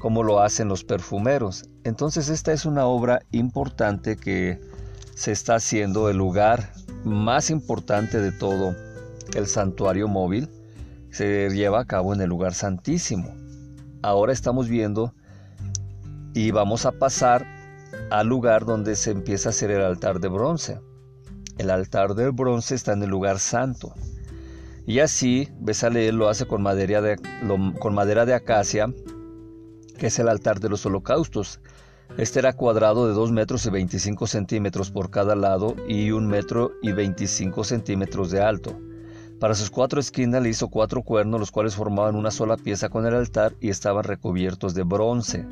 como 0.00 0.22
lo 0.22 0.40
hacen 0.40 0.68
los 0.68 0.84
perfumeros. 0.84 1.68
Entonces 1.84 2.28
esta 2.28 2.52
es 2.52 2.64
una 2.64 2.86
obra 2.86 3.20
importante 3.32 4.16
que 4.16 4.60
se 5.14 5.32
está 5.32 5.56
haciendo 5.56 6.08
el 6.08 6.16
lugar 6.16 6.72
más 7.04 7.50
importante 7.50 8.20
de 8.20 8.32
todo 8.32 8.74
el 9.34 9.46
santuario 9.46 10.08
móvil 10.08 10.48
se 11.10 11.50
lleva 11.50 11.80
a 11.80 11.84
cabo 11.84 12.14
en 12.14 12.20
el 12.20 12.28
lugar 12.28 12.54
santísimo. 12.54 13.34
Ahora 14.02 14.32
estamos 14.32 14.68
viendo 14.68 15.14
y 16.34 16.50
vamos 16.50 16.86
a 16.86 16.92
pasar 16.92 17.46
al 18.10 18.26
lugar 18.26 18.64
donde 18.64 18.96
se 18.96 19.10
empieza 19.10 19.48
a 19.48 19.50
hacer 19.50 19.70
el 19.70 19.82
altar 19.82 20.20
de 20.20 20.28
bronce. 20.28 20.80
El 21.58 21.70
altar 21.70 22.14
de 22.14 22.30
bronce 22.30 22.74
está 22.74 22.92
en 22.92 23.02
el 23.02 23.10
lugar 23.10 23.38
santo. 23.38 23.94
Y 24.86 25.00
así 25.00 25.48
Besaleel 25.60 26.16
lo 26.16 26.28
hace 26.28 26.46
con 26.46 26.62
madera 26.62 27.02
de, 27.02 27.16
con 27.78 27.94
madera 27.94 28.24
de 28.24 28.34
acacia, 28.34 28.92
que 29.98 30.06
es 30.06 30.18
el 30.18 30.28
altar 30.28 30.60
de 30.60 30.70
los 30.70 30.86
holocaustos. 30.86 31.60
Este 32.16 32.38
era 32.38 32.54
cuadrado 32.54 33.06
de 33.06 33.12
2 33.12 33.32
metros 33.32 33.66
y 33.66 33.70
25 33.70 34.26
centímetros 34.26 34.90
por 34.90 35.10
cada 35.10 35.36
lado 35.36 35.74
y 35.86 36.10
1 36.10 36.26
metro 36.26 36.72
y 36.80 36.92
25 36.92 37.64
centímetros 37.64 38.30
de 38.30 38.40
alto. 38.40 38.78
Para 39.38 39.54
sus 39.54 39.70
cuatro 39.70 40.00
esquinas 40.00 40.42
le 40.42 40.48
hizo 40.48 40.68
cuatro 40.68 41.02
cuernos, 41.02 41.38
los 41.38 41.52
cuales 41.52 41.76
formaban 41.76 42.16
una 42.16 42.30
sola 42.30 42.56
pieza 42.56 42.88
con 42.88 43.06
el 43.06 43.14
altar 43.14 43.54
y 43.60 43.68
estaban 43.68 44.04
recubiertos 44.04 44.74
de 44.74 44.82
bronce. 44.82 45.46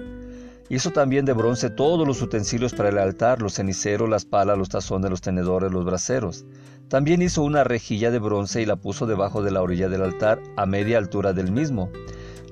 Hizo 0.68 0.90
también 0.90 1.24
de 1.24 1.33
bronce 1.33 1.70
todos 1.70 2.07
los 2.09 2.20
utensilios 2.22 2.74
para 2.74 2.88
el 2.88 2.98
altar, 2.98 3.40
los 3.40 3.55
ceniceros, 3.55 4.09
las 4.09 4.24
palas, 4.24 4.59
los 4.59 4.68
tazones, 4.68 5.11
los 5.11 5.20
tenedores, 5.20 5.70
los 5.70 5.85
braseros. 5.85 6.44
También 6.88 7.22
hizo 7.22 7.44
una 7.44 7.62
rejilla 7.62 8.11
de 8.11 8.18
bronce 8.18 8.62
y 8.62 8.66
la 8.66 8.74
puso 8.74 9.07
debajo 9.07 9.42
de 9.42 9.52
la 9.52 9.62
orilla 9.62 9.88
del 9.88 10.02
altar, 10.02 10.40
a 10.57 10.66
media 10.66 10.98
altura 10.98 11.33
del 11.33 11.52
mismo. 11.52 11.90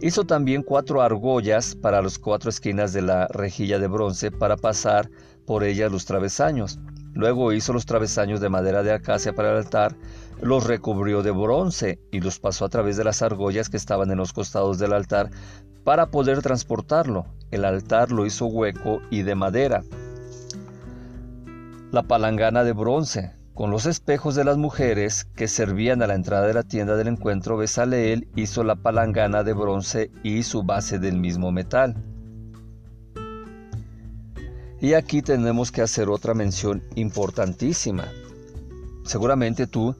Hizo 0.01 0.25
también 0.25 0.63
cuatro 0.63 1.03
argollas 1.03 1.75
para 1.75 2.03
las 2.03 2.19
cuatro 2.19 2.51
esquinas 2.51 2.93
de 2.93 3.03
la 3.03 3.27
rejilla 3.29 3.81
de 3.81 3.89
bronce 3.89 4.31
para 4.31 4.57
pasar 4.57 5.11
por 5.45 5.65
ellas 5.65 5.91
los 5.91 6.05
travesaños. 6.05 6.79
Luego 7.15 7.53
hizo 7.53 7.73
los 7.73 7.87
travesaños 7.87 8.41
de 8.41 8.49
madera 8.49 8.83
de 8.85 8.93
acacia 8.93 9.33
para 9.33 9.51
el 9.51 9.57
altar, 9.57 9.97
los 10.41 10.67
recubrió 10.67 11.23
de 11.23 11.31
bronce 11.31 11.99
y 12.11 12.21
los 12.21 12.39
pasó 12.39 12.65
a 12.65 12.69
través 12.69 12.97
de 12.97 13.05
las 13.05 13.23
argollas 13.23 13.69
que 13.69 13.77
estaban 13.77 14.11
en 14.11 14.19
los 14.19 14.33
costados 14.33 14.79
del 14.79 14.93
altar 14.93 15.31
para 15.85 16.07
poder 16.07 16.43
transportarlo. 16.43 17.27
El 17.51 17.65
altar 17.65 18.11
lo 18.11 18.27
hizo 18.27 18.47
hueco 18.47 19.01
y 19.11 19.23
de 19.23 19.35
madera. 19.35 19.85
La 21.93 22.03
palangana 22.03 22.65
de 22.65 22.73
bronce, 22.73 23.33
con 23.55 23.71
los 23.71 23.87
espejos 23.87 24.35
de 24.35 24.45
las 24.45 24.57
mujeres 24.57 25.27
que 25.37 25.47
servían 25.47 26.03
a 26.03 26.09
la 26.09 26.17
entrada 26.17 26.47
de 26.47 26.55
la 26.55 26.65
tienda 26.65 26.97
del 26.97 27.09
encuentro, 27.09 27.57
Besaleel 27.57 28.27
hizo 28.35 28.65
la 28.65 28.75
palangana 28.75 29.45
de 29.45 29.53
bronce 29.53 30.11
y 30.25 30.43
su 30.43 30.65
base 30.65 30.99
del 30.99 31.19
mismo 31.19 31.53
metal. 31.53 31.95
Y 34.81 34.95
aquí 34.95 35.23
tenemos 35.23 35.71
que 35.71 35.83
hacer 35.83 36.09
otra 36.09 36.35
mención 36.35 36.83
importantísima. 36.97 38.09
Seguramente 39.05 39.67
tú 39.67 39.95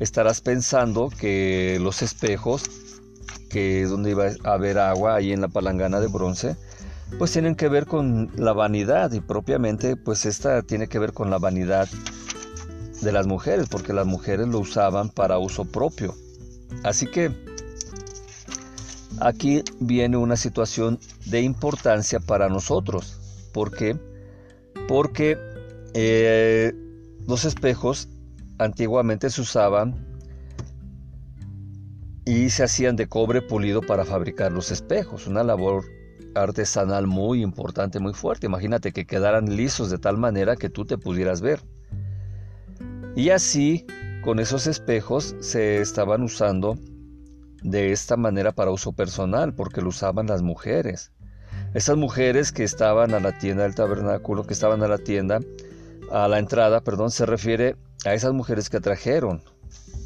estarás 0.00 0.40
pensando 0.40 1.08
que 1.08 1.78
los 1.80 2.02
espejos, 2.02 2.64
que 3.48 3.82
es 3.82 3.90
donde 3.90 4.10
iba 4.10 4.26
a 4.44 4.52
haber 4.52 4.78
agua 4.78 5.14
ahí 5.14 5.32
en 5.32 5.40
la 5.40 5.48
palangana 5.48 6.00
de 6.00 6.08
bronce, 6.08 6.56
pues 7.18 7.30
tienen 7.32 7.54
que 7.54 7.68
ver 7.68 7.86
con 7.86 8.30
la 8.36 8.52
vanidad 8.52 9.12
y 9.12 9.20
propiamente 9.20 9.96
pues 9.96 10.26
esta 10.26 10.62
tiene 10.62 10.88
que 10.88 10.98
ver 10.98 11.12
con 11.12 11.30
la 11.30 11.38
vanidad 11.38 11.88
de 13.00 13.12
las 13.12 13.26
mujeres, 13.28 13.68
porque 13.68 13.92
las 13.92 14.06
mujeres 14.06 14.48
lo 14.48 14.58
usaban 14.58 15.10
para 15.10 15.38
uso 15.38 15.64
propio. 15.64 16.14
Así 16.82 17.06
que 17.06 17.30
aquí 19.20 19.62
viene 19.78 20.16
una 20.16 20.36
situación 20.36 20.98
de 21.26 21.42
importancia 21.42 22.18
para 22.18 22.48
nosotros. 22.48 23.16
¿Por 23.52 23.70
qué? 23.70 23.96
porque 24.90 25.38
eh, 25.94 26.72
los 27.28 27.44
espejos 27.44 28.08
antiguamente 28.60 29.30
se 29.30 29.40
usaban 29.40 30.06
y 32.26 32.50
se 32.50 32.62
hacían 32.62 32.94
de 32.94 33.08
cobre 33.08 33.40
pulido 33.40 33.80
para 33.80 34.04
fabricar 34.04 34.52
los 34.52 34.70
espejos, 34.70 35.26
una 35.26 35.42
labor 35.42 35.84
artesanal 36.34 37.06
muy 37.06 37.42
importante, 37.42 37.98
muy 38.00 38.12
fuerte. 38.12 38.46
Imagínate 38.46 38.92
que 38.92 39.06
quedaran 39.06 39.56
lisos 39.56 39.90
de 39.90 39.98
tal 39.98 40.18
manera 40.18 40.56
que 40.56 40.68
tú 40.68 40.84
te 40.84 40.98
pudieras 40.98 41.40
ver. 41.40 41.62
Y 43.16 43.30
así, 43.30 43.86
con 44.22 44.38
esos 44.38 44.66
espejos 44.66 45.34
se 45.40 45.80
estaban 45.80 46.22
usando 46.22 46.76
de 47.62 47.92
esta 47.92 48.18
manera 48.18 48.52
para 48.52 48.70
uso 48.70 48.92
personal, 48.92 49.54
porque 49.54 49.80
lo 49.80 49.88
usaban 49.88 50.26
las 50.26 50.42
mujeres. 50.42 51.12
Esas 51.72 51.96
mujeres 51.96 52.52
que 52.52 52.64
estaban 52.64 53.14
a 53.14 53.20
la 53.20 53.38
tienda 53.38 53.62
del 53.62 53.74
tabernáculo, 53.74 54.46
que 54.46 54.52
estaban 54.52 54.82
a 54.82 54.88
la 54.88 54.98
tienda, 54.98 55.40
a 56.12 56.28
la 56.28 56.38
entrada, 56.38 56.82
perdón, 56.82 57.10
se 57.10 57.24
refiere 57.24 57.76
a 58.04 58.14
esas 58.14 58.32
mujeres 58.32 58.70
que 58.70 58.80
trajeron 58.80 59.42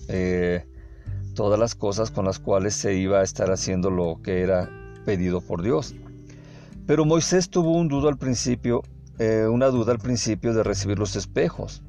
eh, 0.08 0.66
todas 1.34 1.58
las 1.58 1.74
cosas 1.74 2.10
con 2.10 2.24
las 2.24 2.38
cuales 2.38 2.74
se 2.74 2.94
iba 2.94 3.20
a 3.20 3.22
estar 3.22 3.50
haciendo 3.50 3.90
lo 3.90 4.20
que 4.22 4.42
era 4.42 4.70
pedido 5.04 5.40
por 5.40 5.62
Dios. 5.62 5.94
Pero 6.86 7.04
Moisés 7.04 7.48
tuvo 7.48 7.72
un 7.72 7.88
duda 7.88 8.10
al 8.10 8.18
principio, 8.18 8.82
eh, 9.18 9.46
una 9.50 9.68
duda 9.68 9.92
al 9.92 9.98
principio 9.98 10.52
de 10.52 10.62
recibir 10.62 10.98
los 10.98 11.16
espejos, 11.16 11.82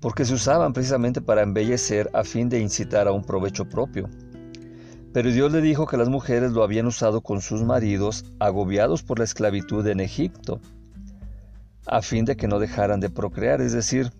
porque 0.00 0.24
se 0.24 0.34
usaban 0.34 0.72
precisamente 0.72 1.20
para 1.20 1.42
embellecer 1.42 2.10
a 2.12 2.24
fin 2.24 2.48
de 2.48 2.60
incitar 2.60 3.08
a 3.08 3.12
un 3.12 3.24
provecho 3.24 3.68
propio. 3.68 4.08
Pero 5.12 5.30
Dios 5.30 5.52
le 5.52 5.60
dijo 5.60 5.86
que 5.86 5.96
las 5.96 6.08
mujeres 6.08 6.52
lo 6.52 6.62
habían 6.62 6.86
usado 6.86 7.20
con 7.20 7.42
sus 7.42 7.62
maridos, 7.62 8.24
agobiados 8.38 9.02
por 9.02 9.18
la 9.18 9.24
esclavitud 9.24 9.86
en 9.86 10.00
Egipto, 10.00 10.60
a 11.86 12.00
fin 12.00 12.24
de 12.24 12.36
que 12.36 12.48
no 12.48 12.58
dejaran 12.58 13.00
de 13.00 13.10
procrear, 13.10 13.60
es 13.60 13.72
decir, 13.72 14.12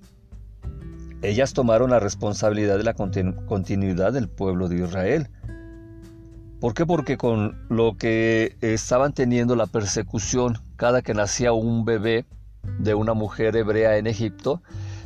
ellas 1.23 1.53
tomaron 1.53 1.91
la 1.91 2.01
responsabilidad 2.01 2.79
de 2.79 2.85
la 2.85 2.95
continuidad 2.95 4.13
del 4.13 4.29
pueblo 4.29 4.69
de 4.69 4.85
Israel. 4.85 5.29
¿Por 6.61 6.75
qué? 6.75 6.87
Porque 6.87 7.17
con 7.17 7.67
lo 7.69 7.97
que 7.97 8.57
estaban 8.61 9.13
teniendo 9.13 9.57
la 9.57 9.67
persecución 9.67 10.59
cada 10.77 11.03
que 11.03 11.15
nacía 11.15 11.53
un 11.53 11.85
bebé 11.85 12.25
de 12.79 12.95
una 12.95 13.15
mujer 13.15 13.57
hebrea 13.57 13.97
en 13.97 14.07
Egipto, 14.07 14.63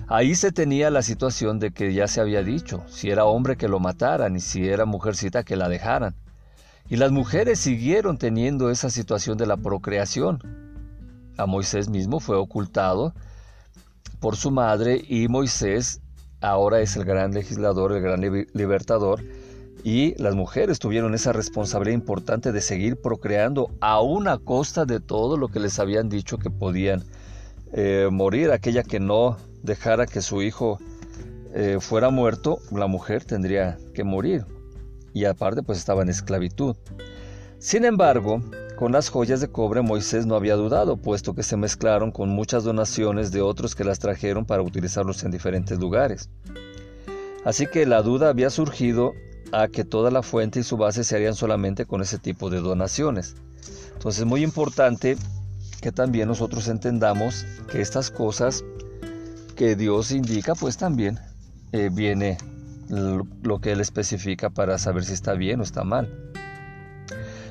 Ahí 0.09 0.37
se 0.37 0.53
tenía 0.53 0.89
la 0.91 1.03
situación 1.03 1.59
de 1.59 1.73
que 1.73 1.93
ya 1.93 2.07
se 2.07 2.21
había 2.21 2.45
dicho, 2.45 2.85
si 2.87 3.11
era 3.11 3.25
hombre 3.25 3.57
que 3.57 3.67
lo 3.67 3.81
mataran 3.81 4.37
y 4.37 4.41
si 4.41 4.69
era 4.69 4.85
mujercita 4.85 5.43
que 5.43 5.57
la 5.57 5.69
dejaran. 5.69 6.15
Y 6.89 6.97
las 6.97 7.11
mujeres 7.11 7.59
siguieron 7.59 8.17
teniendo 8.17 8.71
esa 8.71 8.89
situación 8.89 9.37
de 9.37 9.47
la 9.47 9.57
procreación. 9.57 10.39
A 11.37 11.47
Moisés 11.47 11.89
mismo 11.89 12.21
fue 12.21 12.37
ocultado 12.37 13.15
por 14.21 14.37
su 14.37 14.53
madre 14.53 15.05
y 15.09 15.27
Moisés 15.27 16.01
ahora 16.47 16.81
es 16.81 16.97
el 16.97 17.05
gran 17.05 17.33
legislador, 17.33 17.93
el 17.93 18.03
gran 18.03 18.21
libertador, 18.21 19.21
y 19.83 20.21
las 20.21 20.35
mujeres 20.35 20.79
tuvieron 20.79 21.15
esa 21.15 21.33
responsabilidad 21.33 21.95
importante 21.95 22.53
de 22.53 22.61
seguir 22.61 22.97
procreando 22.97 23.71
a 23.81 24.01
costa 24.45 24.85
de 24.85 25.01
todo 25.01 25.37
lo 25.37 25.49
que 25.49 25.61
les 25.61 25.79
habían 25.79 26.09
dicho 26.09 26.39
que 26.39 26.51
podían 26.51 27.05
eh, 27.73 28.09
morir, 28.11 28.51
aquella 28.51 28.83
que 28.83 29.01
no 29.01 29.37
dejara 29.63 30.07
que 30.07 30.23
su 30.23 30.43
hijo 30.43 30.79
eh, 31.55 31.79
fuera 31.81 32.11
muerto, 32.11 32.59
la 32.71 32.87
mujer 32.87 33.25
tendría 33.25 33.79
que 33.95 34.05
morir. 34.05 34.45
Y 35.13 35.25
aparte 35.25 35.63
pues 35.63 35.79
estaba 35.79 36.03
en 36.03 36.09
esclavitud. 36.09 36.77
Sin 37.59 37.85
embargo, 37.85 38.43
con 38.77 38.93
las 38.93 39.09
joyas 39.09 39.41
de 39.41 39.49
cobre 39.49 39.81
Moisés 39.81 40.27
no 40.27 40.37
había 40.37 40.55
dudado, 40.55 40.99
puesto 40.99 41.35
que 41.35 41.43
se 41.43 41.57
mezclaron 41.57 42.13
con 42.13 42.29
muchas 42.29 42.63
donaciones 42.63 43.33
de 43.33 43.41
otros 43.41 43.75
que 43.75 43.85
las 43.85 43.99
trajeron 43.99 44.45
para 44.45 44.63
utilizarlos 44.63 45.25
en 45.25 45.31
diferentes 45.31 45.79
lugares. 45.79 46.29
Así 47.45 47.67
que 47.67 47.87
la 47.87 48.03
duda 48.03 48.29
había 48.29 48.51
surgido 48.51 49.15
a 49.53 49.69
que 49.69 49.85
toda 49.85 50.11
la 50.11 50.23
fuente 50.23 50.61
y 50.61 50.63
su 50.63 50.77
base 50.77 51.05
se 51.05 51.17
harían 51.17 51.35
solamente 51.35 51.87
con 51.87 52.03
ese 52.03 52.19
tipo 52.19 52.51
de 52.51 52.61
donaciones. 52.61 53.37
Entonces 53.95 54.21
es 54.21 54.27
muy 54.27 54.43
importante 54.43 55.17
que 55.81 55.91
también 55.91 56.29
nosotros 56.29 56.69
entendamos 56.69 57.47
que 57.71 57.81
estas 57.81 58.11
cosas 58.11 58.63
que 59.55 59.75
Dios 59.75 60.11
indica, 60.11 60.55
pues 60.55 60.77
también 60.77 61.19
eh, 61.73 61.89
viene 61.91 62.37
lo 62.89 63.61
que 63.61 63.73
Él 63.73 63.81
especifica 63.81 64.51
para 64.51 64.79
saber 64.79 65.05
si 65.05 65.15
está 65.15 65.33
bien 65.33 65.61
o 65.61 65.63
está 65.63 65.83
mal. 65.83 66.13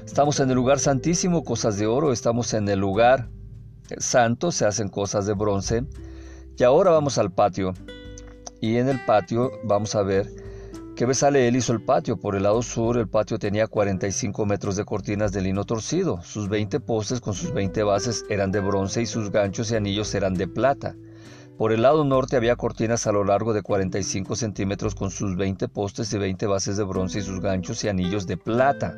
Estamos 0.05 0.39
en 0.39 0.49
el 0.49 0.55
lugar 0.55 0.79
santísimo, 0.79 1.43
cosas 1.43 1.77
de 1.77 1.87
oro, 1.87 2.13
estamos 2.13 2.53
en 2.53 2.69
el 2.69 2.79
lugar 2.79 3.27
santo, 3.97 4.51
se 4.51 4.65
hacen 4.65 4.87
cosas 4.87 5.25
de 5.25 5.33
bronce. 5.33 5.83
Y 6.57 6.63
ahora 6.63 6.91
vamos 6.91 7.17
al 7.17 7.31
patio. 7.31 7.73
Y 8.61 8.77
en 8.77 8.87
el 8.87 9.03
patio 9.05 9.51
vamos 9.63 9.95
a 9.95 10.03
ver 10.03 10.31
que 10.95 11.05
Besaleel 11.05 11.55
hizo 11.55 11.73
el 11.73 11.81
patio. 11.81 12.17
Por 12.17 12.35
el 12.35 12.43
lado 12.43 12.61
sur, 12.61 12.97
el 12.97 13.09
patio 13.09 13.39
tenía 13.39 13.67
45 13.67 14.45
metros 14.45 14.77
de 14.77 14.85
cortinas 14.85 15.33
de 15.33 15.41
lino 15.41 15.65
torcido. 15.65 16.21
Sus 16.23 16.47
20 16.47 16.79
postes 16.79 17.19
con 17.19 17.33
sus 17.33 17.51
20 17.51 17.83
bases 17.83 18.23
eran 18.29 18.51
de 18.51 18.61
bronce 18.61 19.01
y 19.01 19.05
sus 19.07 19.31
ganchos 19.31 19.71
y 19.71 19.75
anillos 19.75 20.13
eran 20.15 20.35
de 20.35 20.47
plata. 20.47 20.95
Por 21.57 21.71
el 21.71 21.81
lado 21.81 22.05
norte 22.05 22.37
había 22.37 22.55
cortinas 22.55 23.07
a 23.07 23.11
lo 23.11 23.23
largo 23.23 23.53
de 23.53 23.63
45 23.63 24.35
centímetros 24.35 24.93
con 24.93 25.09
sus 25.09 25.35
20 25.35 25.67
postes 25.67 26.13
y 26.13 26.17
20 26.17 26.45
bases 26.45 26.77
de 26.77 26.83
bronce 26.83 27.19
y 27.19 27.21
sus 27.23 27.41
ganchos 27.41 27.83
y 27.83 27.89
anillos 27.89 28.27
de 28.27 28.37
plata. 28.37 28.97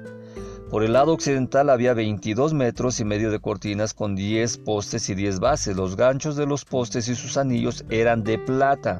Por 0.70 0.84
el 0.84 0.94
lado 0.94 1.14
occidental 1.14 1.70
había 1.70 1.94
22 1.94 2.54
metros 2.54 3.00
y 3.00 3.06
medio 3.06 3.32
de 3.32 3.40
cortinas 3.40 3.94
con 3.94 4.16
10 4.16 4.58
postes 4.60 5.10
y 5.10 5.16
10 5.16 5.40
bases. 5.40 5.78
Los 5.78 5.96
ganchos 5.96 6.36
de 6.36 6.46
los 6.46 6.66
postes 6.66 7.08
y 7.08 7.16
sus 7.16 7.38
anillos 7.38 7.86
eran 7.90 8.24
de 8.24 8.38
plata. 8.38 9.00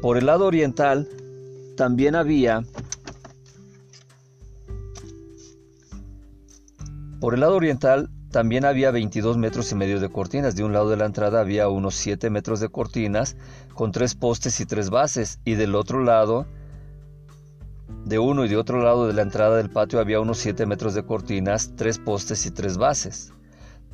Por 0.00 0.16
el 0.16 0.26
lado 0.26 0.46
oriental 0.46 1.08
también 1.76 2.14
había 2.14 2.62
Por 7.20 7.34
el 7.34 7.40
lado 7.40 7.56
oriental 7.56 8.08
también 8.30 8.64
había 8.64 8.92
22 8.92 9.36
metros 9.36 9.72
y 9.72 9.74
medio 9.74 9.98
de 9.98 10.08
cortinas. 10.08 10.54
De 10.54 10.62
un 10.62 10.72
lado 10.72 10.88
de 10.88 10.96
la 10.96 11.06
entrada 11.06 11.40
había 11.40 11.68
unos 11.68 11.96
7 11.96 12.30
metros 12.30 12.60
de 12.60 12.68
cortinas 12.68 13.36
con 13.74 13.90
tres 13.90 14.14
postes 14.14 14.60
y 14.60 14.64
tres 14.66 14.90
bases. 14.90 15.40
Y 15.44 15.54
del 15.54 15.74
otro 15.74 16.02
lado, 16.02 16.46
de 18.04 18.18
uno 18.18 18.44
y 18.44 18.48
de 18.48 18.56
otro 18.56 18.82
lado 18.82 19.06
de 19.06 19.12
la 19.12 19.22
entrada 19.22 19.56
del 19.56 19.70
patio 19.70 20.00
había 20.00 20.20
unos 20.20 20.38
7 20.38 20.66
metros 20.66 20.94
de 20.94 21.04
cortinas, 21.04 21.72
tres 21.76 21.98
postes 21.98 22.46
y 22.46 22.50
tres 22.50 22.78
bases. 22.78 23.32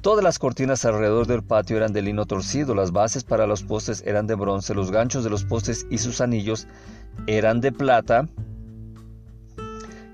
Todas 0.01 0.23
las 0.23 0.39
cortinas 0.39 0.85
alrededor 0.85 1.27
del 1.27 1.43
patio 1.43 1.77
eran 1.77 1.93
de 1.93 2.03
lino 2.03 2.27
torcido, 2.27 2.75
las 2.75 2.93
bases 2.93 3.25
para 3.25 3.47
los 3.47 3.63
postes 3.63 4.03
eran 4.07 4.27
de 4.27 4.37
bronce, 4.37 4.75
los 4.75 4.91
ganchos 4.91 5.25
de 5.25 5.31
los 5.31 5.45
postes 5.45 5.87
y 5.91 5.99
sus 5.99 6.21
anillos 6.21 6.69
eran 7.27 7.61
de 7.61 7.73
plata 7.73 8.29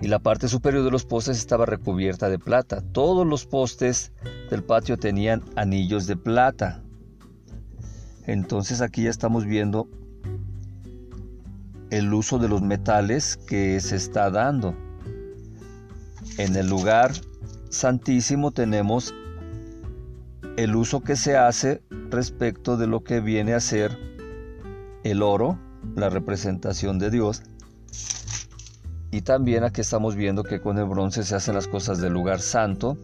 y 0.01 0.09
la 0.09 0.19
parte 0.19 0.49
superior 0.49 0.83
de 0.83 0.91
los 0.91 1.05
postes 1.05 1.39
estaba 1.39 1.65
recubierta 1.65 2.29
de 2.29 2.39
plata. 2.39 2.83
Todos 2.93 3.27
los 3.27 3.47
postes 3.47 4.13
del 4.51 4.65
patio 4.65 4.97
tenían 4.97 5.43
anillos 5.55 6.07
de 6.07 6.17
plata. 6.17 6.83
Entonces 8.27 8.81
aquí 8.81 9.05
ya 9.05 9.11
estamos 9.11 9.45
viendo 9.45 9.89
el 11.93 12.15
uso 12.15 12.39
de 12.39 12.49
los 12.49 12.63
metales 12.63 13.37
que 13.37 13.79
se 13.81 13.97
está 13.97 14.31
dando. 14.31 14.75
En 16.39 16.57
el 16.57 16.67
lugar 16.67 17.13
santísimo 17.69 18.51
tenemos 18.51 19.15
el 20.57 20.75
uso 20.75 21.03
que 21.03 21.17
se 21.17 21.37
hace 21.37 21.83
respecto 22.09 22.79
de 22.79 22.87
lo 22.87 23.05
que 23.05 23.21
viene 23.21 23.53
a 23.53 23.61
ser 23.61 23.99
el 25.05 25.21
oro, 25.21 25.59
la 25.95 26.09
representación 26.09 26.99
de 26.99 27.11
Dios. 27.11 27.43
Y 29.11 29.21
también 29.21 29.63
aquí 29.63 29.83
estamos 29.83 30.17
viendo 30.17 30.45
que 30.45 30.63
con 30.63 30.79
el 30.79 30.87
bronce 30.87 31.23
se 31.25 31.35
hacen 31.35 31.55
las 31.55 31.69
cosas 31.69 32.01
del 32.01 32.15
lugar 32.15 32.41
santo. 32.41 32.97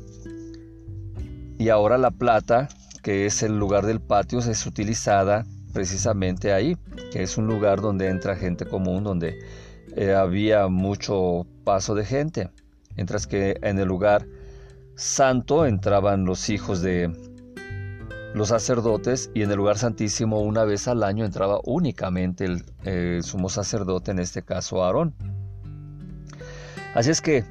Y 1.59 1.68
ahora 1.68 1.98
la 1.98 2.11
plata, 2.11 2.68
que 3.03 3.27
es 3.27 3.42
el 3.42 3.59
lugar 3.59 3.85
del 3.85 4.01
patio, 4.01 4.38
es 4.38 4.64
utilizada 4.64 5.44
precisamente 5.73 6.53
ahí, 6.53 6.77
que 7.13 7.23
es 7.23 7.37
un 7.39 7.47
lugar 7.47 7.81
donde 7.81 8.09
entra 8.09 8.37
gente 8.37 8.67
común, 8.67 9.05
donde 9.05 9.39
eh, 9.97 10.15
había 10.15 10.69
mucho 10.69 11.47
paso 11.65 11.95
de 11.95 12.05
gente. 12.05 12.51
Mientras 12.97 13.27
que 13.27 13.59
en 13.63 13.79
el 13.79 13.89
lugar 13.89 14.27
santo 14.97 15.67
entraban 15.67 16.25
los 16.25 16.49
hijos 16.51 16.83
de, 16.83 17.13
los 18.35 18.49
sacerdotes 18.49 19.31
y 19.35 19.43
en 19.43 19.51
el 19.51 19.57
lugar 19.57 19.79
santísimo 19.79 20.41
una 20.41 20.65
vez 20.65 20.89
al 20.89 21.03
año 21.03 21.25
entraba 21.25 21.61
únicamente 21.65 22.47
el 22.85 23.23
sumo 23.23 23.49
sacerdote, 23.49 24.11
en 24.11 24.19
este 24.19 24.43
caso 24.43 24.85
Aarón. 24.85 25.15
Así 26.95 27.11
es 27.11 27.21
que 27.21 27.45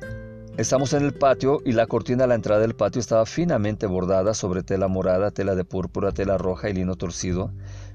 estamos 0.58 0.94
en 0.94 1.04
el 1.04 1.14
patio 1.14 1.62
y 1.66 1.72
la 1.72 1.88
cortina 1.88 2.24
a 2.24 2.28
la 2.28 2.36
entrada 2.36 2.62
del 2.62 2.76
patio 2.76 3.00
estaba 3.00 3.26
finamente 3.26 3.86
bordada 3.86 4.34
sobre 4.34 4.64
tela 4.64 4.88
morada, 4.88 5.32
tela 5.32 5.56
de 5.56 5.64
púrpura, 5.64 6.12
tela 6.12 6.38
roja 6.38 6.70
y 6.70 6.74
lino 6.74 6.96
torcido. 6.96 7.52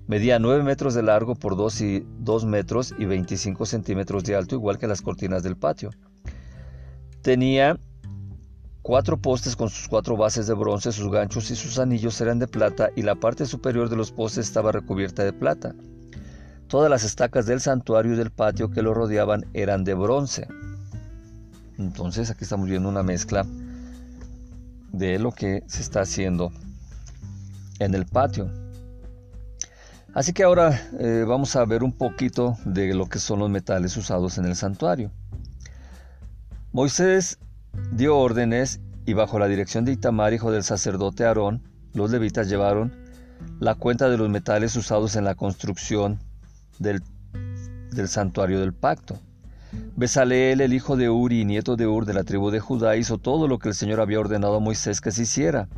Medía 0.07 0.38
9 0.38 0.62
metros 0.62 0.95
de 0.95 1.03
largo 1.03 1.35
por 1.35 1.57
2, 1.57 1.81
y 1.83 2.07
2 2.19 2.45
metros 2.45 2.95
y 2.99 3.05
25 3.05 3.67
centímetros 3.67 4.25
de 4.25 4.37
alto, 4.37 4.55
igual 4.55 4.79
que 4.79 4.87
las 4.87 5.03
cortinas 5.03 5.43
del 5.43 5.57
patio. 5.57 5.91
Tenía 7.23 7.79
Cuatro 8.83 9.17
postes 9.17 9.55
con 9.55 9.71
sus 9.71 9.87
cuatro 9.87 10.17
bases 10.17 10.49
de 10.49 10.55
bronce, 10.55 10.91
sus 10.91 11.09
ganchos 11.09 11.53
y 11.53 11.55
sus 11.55 11.79
anillos 11.79 12.21
eran 12.21 12.41
de 12.41 12.49
plata 12.49 12.91
y 12.97 13.03
la 13.03 13.15
parte 13.15 13.47
superior 13.47 13.88
de 13.88 13.95
los 13.95 14.11
postes 14.11 14.45
estaba 14.45 14.73
recubierta 14.73 15.23
de 15.23 15.33
plata. 15.33 15.73
Todas 16.67 16.91
las 16.91 17.05
estacas 17.05 17.47
del 17.47 17.61
santuario 17.61 18.15
y 18.15 18.17
del 18.17 18.33
patio 18.33 18.73
que 18.73 18.83
lo 18.83 18.93
rodeaban 18.93 19.47
eran 19.55 19.85
de 19.85 19.95
bronce. 19.95 20.49
Entonces 21.79 22.29
aquí 22.29 22.43
estamos 22.43 22.69
viendo 22.69 22.88
una 22.88 23.05
mezcla 23.05 23.47
de 24.91 25.21
lo 25.21 25.31
que 25.31 25.62
se 25.69 25.81
está 25.81 26.01
haciendo 26.01 26.51
en 27.79 27.95
el 27.95 28.05
patio. 28.05 28.51
Así 30.14 30.35
que 30.35 30.42
ahora 30.42 30.79
eh, 30.98 31.25
vamos 31.27 31.57
a 31.57 31.64
ver 31.64 31.83
un 31.83 31.92
poquito 31.92 32.57
de 32.66 32.92
lo 32.92 33.07
que 33.09 33.18
son 33.18 33.38
los 33.38 33.48
metales 33.48 33.96
usados 33.96 34.37
en 34.37 34.44
el 34.44 34.57
santuario. 34.57 35.11
Moisés 36.72 37.38
dio 37.92 38.18
órdenes 38.18 38.81
y 39.07 39.14
bajo 39.14 39.38
la 39.38 39.48
dirección 39.48 39.87
de 39.87 39.92
Itamar, 39.92 40.35
hijo 40.35 40.53
del 40.53 40.64
sacerdote 40.64 41.25
Aarón, 41.25 41.62
los 41.94 42.11
levitas 42.11 42.48
llevaron 42.48 42.94
la 43.59 43.75
cuenta 43.75 44.11
de 44.11 44.18
los 44.18 44.29
metales 44.29 44.77
usados 44.77 45.16
en 45.16 45.25
la 45.25 45.35
construcción 45.35 46.18
del, 46.79 47.03
santuario 48.07 48.61
del 48.61 48.75
pacto. 48.75 49.18
Besaleel, 49.96 50.61
el 50.61 50.75
hijo 50.75 50.96
de 50.96 51.09
Uri 51.09 51.40
y 51.40 51.44
nieto 51.46 51.77
de 51.77 51.87
Ur 51.87 52.05
de 52.05 52.12
la 52.12 52.25
tribu 52.25 52.51
de 52.51 52.61
Judá, 52.61 52.96
hizo 52.96 53.16
todo 53.16 53.48
lo 53.48 53.59
que 53.59 53.70
el 53.70 53.75
Señor 53.75 54.01
había 54.01 54.20
ordenado 54.20 54.57
a 54.57 54.61
Moisés 54.61 55.01
que 55.01 55.11
se 55.11 55.22
hiciera. 55.22 55.68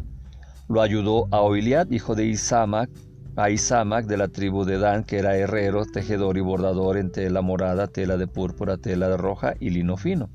Lo 0.68 0.82
ayudó 0.82 1.28
a 1.30 1.40
Oiliad, 1.40 1.90
hijo 1.90 2.14
de 2.14 2.26
Isamac, 2.26 2.90
a 3.36 3.50
Isamac 3.50 4.06
de 4.06 4.16
la 4.16 4.28
tribu 4.28 4.64
de 4.64 4.78
Dan, 4.78 5.04
que 5.04 5.18
era 5.18 5.36
herrero, 5.36 5.84
tejedor 5.86 6.38
y 6.38 6.40
bordador 6.40 6.96
en 6.96 7.10
tela 7.10 7.42
morada, 7.42 7.88
tela 7.88 8.16
de 8.16 8.26
púrpura, 8.26 8.76
tela 8.76 9.08
de 9.08 9.16
roja 9.16 9.54
y 9.58 9.70
lino 9.70 9.96
fino. 9.96 10.30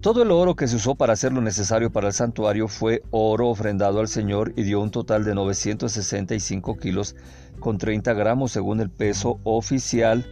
Todo 0.00 0.22
el 0.22 0.30
oro 0.30 0.54
que 0.54 0.68
se 0.68 0.76
usó 0.76 0.96
para 0.96 1.14
hacer 1.14 1.32
lo 1.32 1.40
necesario 1.40 1.90
para 1.90 2.08
el 2.08 2.12
santuario 2.12 2.68
fue 2.68 3.02
oro 3.10 3.48
ofrendado 3.48 4.00
al 4.00 4.08
Señor 4.08 4.52
y 4.54 4.62
dio 4.62 4.82
un 4.82 4.90
total 4.90 5.24
de 5.24 5.34
965 5.34 6.76
kilos 6.76 7.16
con 7.58 7.78
30 7.78 8.12
gramos 8.12 8.52
según 8.52 8.80
el 8.80 8.90
peso 8.90 9.40
oficial 9.44 10.26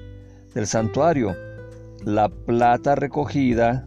del 0.54 0.66
santuario. 0.66 1.34
La 2.04 2.28
plata 2.28 2.96
recogida 2.96 3.86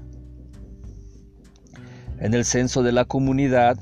en 2.19 2.33
el 2.33 2.45
censo 2.45 2.81
de 2.81 2.91
la 2.91 3.05
comunidad 3.05 3.77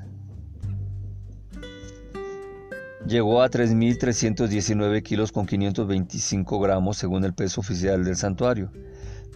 llegó 3.08 3.42
a 3.42 3.50
3.319 3.50 5.02
kilos 5.04 5.32
con 5.32 5.46
525 5.46 6.60
gramos 6.60 6.98
según 6.98 7.24
el 7.26 7.34
peso 7.34 7.62
oficial 7.62 8.04
del 8.04 8.16
santuario. 8.16 8.72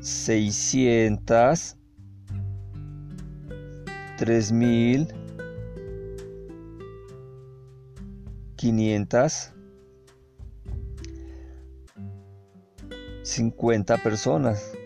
600 0.00 1.76
50 13.22 13.96
personas. 13.98 14.77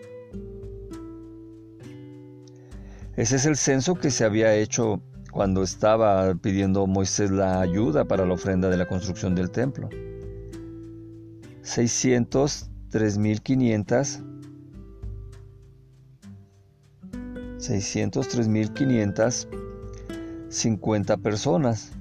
Ese 3.15 3.35
es 3.35 3.45
el 3.45 3.57
censo 3.57 3.93
que 3.93 4.09
se 4.09 4.25
había 4.25 4.55
hecho 4.55 4.99
cuando 5.31 5.61
estaba 5.61 6.33
pidiendo 6.35 6.87
Moisés 6.87 7.29
la 7.29 7.61
ayuda 7.61 8.05
para 8.05 8.25
la 8.25 8.33
ofrenda 8.33 8.69
de 8.69 8.77
la 8.77 8.87
construcción 8.87 9.35
del 9.35 9.51
templo. 9.51 9.87
600, 11.61 12.71
3500, 12.89 14.23
600, 17.57 18.27
3550 18.27 21.17
personas. 21.17 21.91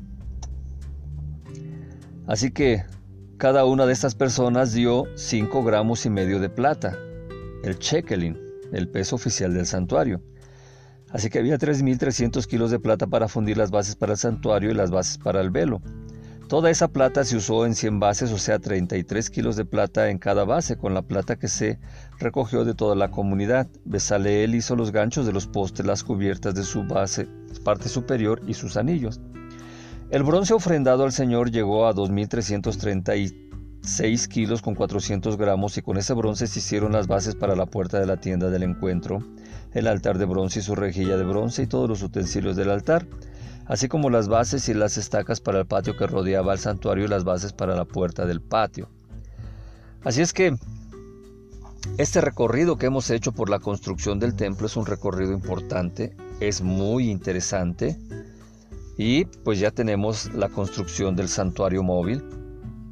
Así 2.26 2.50
que 2.50 2.84
cada 3.36 3.66
una 3.66 3.84
de 3.84 3.92
estas 3.92 4.14
personas 4.14 4.72
dio 4.72 5.04
5 5.14 5.62
gramos 5.62 6.06
y 6.06 6.10
medio 6.10 6.40
de 6.40 6.48
plata, 6.48 6.96
el 7.64 7.76
shekelin, 7.78 8.38
el 8.72 8.88
peso 8.88 9.16
oficial 9.16 9.52
del 9.52 9.66
santuario. 9.66 10.22
Así 11.12 11.28
que 11.28 11.38
había 11.38 11.58
3.300 11.58 12.46
kilos 12.46 12.70
de 12.70 12.80
plata 12.80 13.06
para 13.06 13.28
fundir 13.28 13.58
las 13.58 13.70
bases 13.70 13.96
para 13.96 14.12
el 14.12 14.18
santuario 14.18 14.70
y 14.70 14.74
las 14.74 14.90
bases 14.90 15.18
para 15.18 15.40
el 15.40 15.50
velo. 15.50 15.82
Toda 16.48 16.70
esa 16.70 16.88
plata 16.88 17.24
se 17.24 17.36
usó 17.36 17.64
en 17.64 17.74
100 17.74 17.98
bases, 17.98 18.30
o 18.30 18.36
sea, 18.36 18.58
33 18.58 19.30
kilos 19.30 19.56
de 19.56 19.64
plata 19.64 20.10
en 20.10 20.18
cada 20.18 20.44
base, 20.44 20.76
con 20.76 20.92
la 20.92 21.00
plata 21.00 21.36
que 21.36 21.48
se 21.48 21.78
recogió 22.18 22.66
de 22.66 22.74
toda 22.74 22.94
la 22.94 23.10
comunidad. 23.10 23.68
Besaleel 23.86 24.54
hizo 24.54 24.76
los 24.76 24.92
ganchos 24.92 25.24
de 25.24 25.32
los 25.32 25.46
postes, 25.46 25.86
las 25.86 26.04
cubiertas 26.04 26.54
de 26.54 26.62
su 26.62 26.84
base, 26.84 27.26
parte 27.64 27.88
superior 27.88 28.42
y 28.46 28.52
sus 28.52 28.76
anillos. 28.76 29.18
El 30.10 30.24
bronce 30.24 30.52
ofrendado 30.52 31.04
al 31.04 31.12
Señor 31.12 31.50
llegó 31.50 31.86
a 31.86 31.94
2.336 31.94 34.28
kilos 34.28 34.60
con 34.60 34.74
400 34.74 35.38
gramos 35.38 35.78
y 35.78 35.82
con 35.82 35.96
ese 35.96 36.12
bronce 36.12 36.46
se 36.46 36.58
hicieron 36.58 36.92
las 36.92 37.06
bases 37.06 37.34
para 37.34 37.56
la 37.56 37.64
puerta 37.64 37.98
de 37.98 38.04
la 38.04 38.18
tienda 38.18 38.50
del 38.50 38.64
encuentro, 38.64 39.20
el 39.74 39.86
altar 39.86 40.18
de 40.18 40.24
bronce 40.24 40.60
y 40.60 40.62
su 40.62 40.74
rejilla 40.74 41.16
de 41.16 41.24
bronce 41.24 41.62
y 41.62 41.66
todos 41.66 41.88
los 41.88 42.02
utensilios 42.02 42.56
del 42.56 42.70
altar, 42.70 43.06
así 43.66 43.88
como 43.88 44.10
las 44.10 44.28
bases 44.28 44.68
y 44.68 44.74
las 44.74 44.96
estacas 44.96 45.40
para 45.40 45.60
el 45.60 45.66
patio 45.66 45.96
que 45.96 46.06
rodeaba 46.06 46.52
el 46.52 46.58
santuario 46.58 47.04
y 47.04 47.08
las 47.08 47.24
bases 47.24 47.52
para 47.52 47.74
la 47.74 47.84
puerta 47.84 48.26
del 48.26 48.40
patio. 48.40 48.88
Así 50.04 50.20
es 50.20 50.32
que 50.32 50.56
este 51.98 52.20
recorrido 52.20 52.76
que 52.76 52.86
hemos 52.86 53.10
hecho 53.10 53.32
por 53.32 53.50
la 53.50 53.58
construcción 53.58 54.18
del 54.18 54.34
templo 54.34 54.66
es 54.66 54.76
un 54.76 54.86
recorrido 54.86 55.32
importante, 55.32 56.14
es 56.40 56.62
muy 56.62 57.10
interesante 57.10 57.98
y 58.96 59.24
pues 59.24 59.58
ya 59.58 59.70
tenemos 59.70 60.32
la 60.34 60.48
construcción 60.48 61.16
del 61.16 61.28
santuario 61.28 61.82
móvil, 61.82 62.22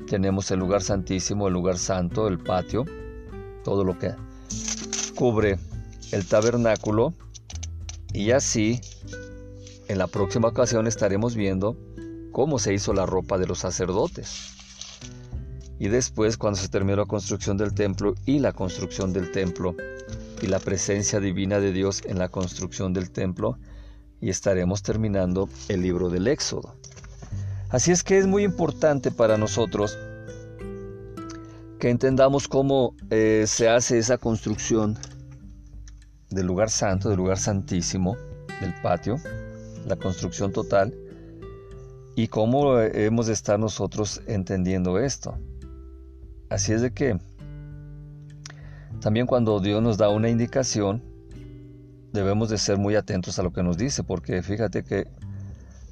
tenemos 0.08 0.50
el 0.50 0.58
lugar 0.58 0.82
santísimo, 0.82 1.46
el 1.46 1.54
lugar 1.54 1.78
santo, 1.78 2.26
el 2.26 2.38
patio, 2.38 2.84
todo 3.62 3.84
lo 3.84 3.98
que 3.98 4.12
cubre 5.14 5.58
el 6.12 6.26
tabernáculo 6.26 7.14
y 8.12 8.32
así 8.32 8.80
en 9.88 9.98
la 9.98 10.06
próxima 10.06 10.48
ocasión 10.48 10.86
estaremos 10.86 11.34
viendo 11.34 11.76
cómo 12.32 12.58
se 12.58 12.74
hizo 12.74 12.92
la 12.92 13.06
ropa 13.06 13.38
de 13.38 13.46
los 13.46 13.58
sacerdotes. 13.58 14.54
Y 15.78 15.88
después, 15.88 16.36
cuando 16.36 16.60
se 16.60 16.68
terminó 16.68 16.98
la 16.98 17.06
construcción 17.06 17.56
del 17.56 17.74
templo 17.74 18.14
y 18.26 18.38
la 18.38 18.52
construcción 18.52 19.12
del 19.12 19.32
templo 19.32 19.74
y 20.42 20.46
la 20.46 20.58
presencia 20.58 21.20
divina 21.20 21.58
de 21.58 21.72
Dios 21.72 22.02
en 22.04 22.18
la 22.18 22.28
construcción 22.28 22.92
del 22.92 23.10
templo, 23.10 23.58
y 24.20 24.28
estaremos 24.28 24.82
terminando 24.82 25.48
el 25.68 25.82
libro 25.82 26.10
del 26.10 26.28
Éxodo. 26.28 26.76
Así 27.70 27.90
es 27.92 28.02
que 28.02 28.18
es 28.18 28.26
muy 28.26 28.44
importante 28.44 29.10
para 29.10 29.38
nosotros 29.38 29.98
que 31.78 31.88
entendamos 31.88 32.46
cómo 32.46 32.94
eh, 33.10 33.44
se 33.46 33.68
hace 33.68 33.98
esa 33.98 34.18
construcción 34.18 34.98
del 36.30 36.46
lugar 36.46 36.70
santo, 36.70 37.08
del 37.08 37.18
lugar 37.18 37.38
santísimo, 37.38 38.16
del 38.60 38.74
patio, 38.82 39.16
la 39.86 39.96
construcción 39.96 40.52
total, 40.52 40.94
y 42.16 42.28
cómo 42.28 42.78
hemos 42.78 43.26
de 43.26 43.32
estar 43.32 43.58
nosotros 43.58 44.22
entendiendo 44.26 44.98
esto. 44.98 45.38
Así 46.48 46.72
es 46.72 46.82
de 46.82 46.92
que 46.92 47.18
también 49.00 49.26
cuando 49.26 49.60
Dios 49.60 49.82
nos 49.82 49.96
da 49.96 50.08
una 50.10 50.28
indicación, 50.28 51.02
debemos 52.12 52.50
de 52.50 52.58
ser 52.58 52.76
muy 52.76 52.96
atentos 52.96 53.38
a 53.38 53.42
lo 53.42 53.52
que 53.52 53.62
nos 53.62 53.78
dice, 53.78 54.02
porque 54.02 54.42
fíjate 54.42 54.82
que 54.82 55.06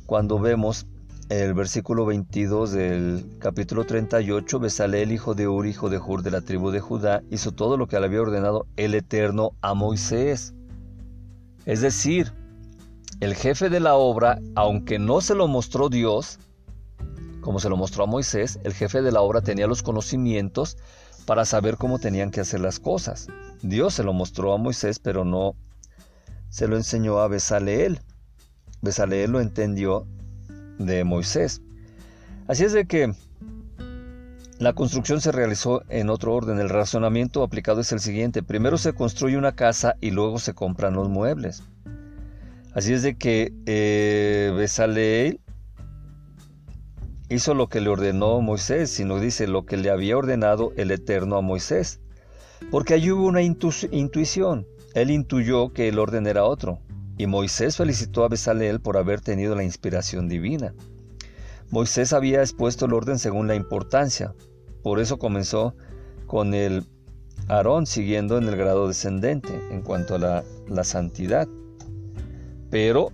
cuando 0.06 0.38
vemos 0.38 0.86
el 1.28 1.52
versículo 1.52 2.06
22 2.06 2.72
del 2.72 3.36
capítulo 3.38 3.84
38, 3.84 4.60
el 4.94 5.12
hijo 5.12 5.34
de 5.34 5.46
Uri, 5.46 5.70
hijo 5.70 5.90
de 5.90 5.98
Hur, 5.98 6.22
de 6.22 6.30
la 6.30 6.40
tribu 6.40 6.70
de 6.70 6.80
Judá, 6.80 7.22
hizo 7.30 7.52
todo 7.52 7.76
lo 7.76 7.86
que 7.86 8.00
le 8.00 8.06
había 8.06 8.22
ordenado 8.22 8.66
el 8.76 8.94
Eterno 8.94 9.50
a 9.60 9.74
Moisés. 9.74 10.54
Es 11.66 11.82
decir, 11.82 12.32
el 13.20 13.34
jefe 13.34 13.68
de 13.68 13.80
la 13.80 13.94
obra, 13.96 14.38
aunque 14.54 14.98
no 14.98 15.20
se 15.20 15.34
lo 15.34 15.48
mostró 15.48 15.90
Dios, 15.90 16.38
como 17.42 17.60
se 17.60 17.68
lo 17.68 17.76
mostró 17.76 18.04
a 18.04 18.06
Moisés, 18.06 18.58
el 18.64 18.72
jefe 18.72 19.02
de 19.02 19.12
la 19.12 19.20
obra 19.20 19.42
tenía 19.42 19.66
los 19.66 19.82
conocimientos 19.82 20.78
para 21.26 21.44
saber 21.44 21.76
cómo 21.76 21.98
tenían 21.98 22.30
que 22.30 22.40
hacer 22.40 22.60
las 22.60 22.80
cosas. 22.80 23.26
Dios 23.60 23.92
se 23.92 24.02
lo 24.02 24.14
mostró 24.14 24.54
a 24.54 24.58
Moisés, 24.58 24.98
pero 24.98 25.26
no 25.26 25.56
se 26.48 26.68
lo 26.68 26.76
enseñó 26.76 27.18
a 27.18 27.28
Besaleel. 27.28 28.00
Besaleel 28.80 29.30
lo 29.32 29.40
entendió 29.40 30.06
de 30.78 31.04
Moisés. 31.04 31.62
Así 32.46 32.64
es 32.64 32.72
de 32.72 32.86
que 32.86 33.12
la 34.58 34.72
construcción 34.72 35.20
se 35.20 35.30
realizó 35.30 35.82
en 35.88 36.10
otro 36.10 36.34
orden. 36.34 36.58
El 36.58 36.68
razonamiento 36.68 37.42
aplicado 37.42 37.80
es 37.80 37.92
el 37.92 38.00
siguiente. 38.00 38.42
Primero 38.42 38.76
se 38.76 38.92
construye 38.92 39.36
una 39.36 39.52
casa 39.52 39.94
y 40.00 40.10
luego 40.10 40.38
se 40.38 40.54
compran 40.54 40.94
los 40.94 41.08
muebles. 41.08 41.62
Así 42.72 42.92
es 42.92 43.02
de 43.02 43.16
que 43.16 43.52
eh, 43.66 44.52
Besaleel 44.56 45.40
hizo 47.28 47.54
lo 47.54 47.68
que 47.68 47.80
le 47.80 47.90
ordenó 47.90 48.40
Moisés, 48.40 48.90
sino 48.90 49.20
dice 49.20 49.46
lo 49.46 49.64
que 49.64 49.76
le 49.76 49.90
había 49.90 50.16
ordenado 50.16 50.72
el 50.76 50.90
Eterno 50.90 51.36
a 51.36 51.40
Moisés. 51.40 52.00
Porque 52.70 52.94
allí 52.94 53.12
hubo 53.12 53.26
una 53.26 53.42
intuición. 53.42 54.66
Él 54.94 55.10
intuyó 55.10 55.72
que 55.72 55.88
el 55.88 55.98
orden 55.98 56.26
era 56.26 56.44
otro. 56.44 56.80
Y 57.18 57.26
Moisés 57.26 57.76
felicitó 57.76 58.24
a 58.24 58.28
Besaleel 58.28 58.80
por 58.80 58.96
haber 58.96 59.20
tenido 59.20 59.56
la 59.56 59.64
inspiración 59.64 60.28
divina. 60.28 60.72
Moisés 61.70 62.12
había 62.12 62.40
expuesto 62.40 62.86
el 62.86 62.94
orden 62.94 63.18
según 63.18 63.48
la 63.48 63.56
importancia. 63.56 64.34
Por 64.82 65.00
eso 65.00 65.18
comenzó 65.18 65.74
con 66.26 66.54
el 66.54 66.86
Aarón 67.48 67.86
siguiendo 67.86 68.38
en 68.38 68.44
el 68.44 68.56
grado 68.56 68.86
descendente 68.86 69.60
en 69.70 69.82
cuanto 69.82 70.14
a 70.14 70.44
la, 70.68 70.84
santidad. 70.84 71.48
Pero 72.70 73.10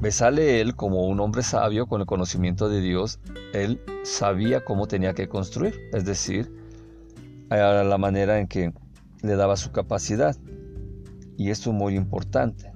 Besale 0.00 0.60
él 0.60 0.76
como 0.76 1.06
un 1.06 1.20
hombre 1.20 1.42
sabio 1.42 1.86
con 1.86 2.00
el 2.02 2.06
conocimiento 2.06 2.68
de 2.68 2.80
Dios, 2.82 3.18
él 3.54 3.80
sabía 4.02 4.62
cómo 4.62 4.86
tenía 4.88 5.14
que 5.14 5.26
construir, 5.26 5.88
es 5.94 6.04
decir, 6.04 6.52
a 7.48 7.82
la 7.82 7.96
manera 7.96 8.38
en 8.38 8.46
que 8.46 8.72
le 9.22 9.36
daba 9.36 9.56
su 9.56 9.72
capacidad. 9.72 10.36
Y 11.36 11.50
esto 11.50 11.70
es 11.70 11.76
muy 11.76 11.96
importante. 11.96 12.72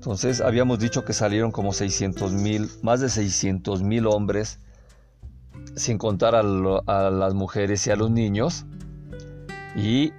Entonces 0.00 0.40
habíamos 0.40 0.78
dicho 0.78 1.04
que 1.04 1.12
salieron 1.12 1.52
como 1.52 1.72
600 1.72 2.32
mil, 2.32 2.70
más 2.82 3.00
de 3.00 3.10
600 3.10 3.82
mil 3.82 4.06
hombres, 4.06 4.58
sin 5.76 5.98
contar 5.98 6.34
a, 6.34 6.42
las 6.42 7.34
mujeres 7.34 7.86
y 7.86 7.90
a 7.90 7.96
los 7.96 8.10
niños. 8.10 8.64
Y 9.76 10.12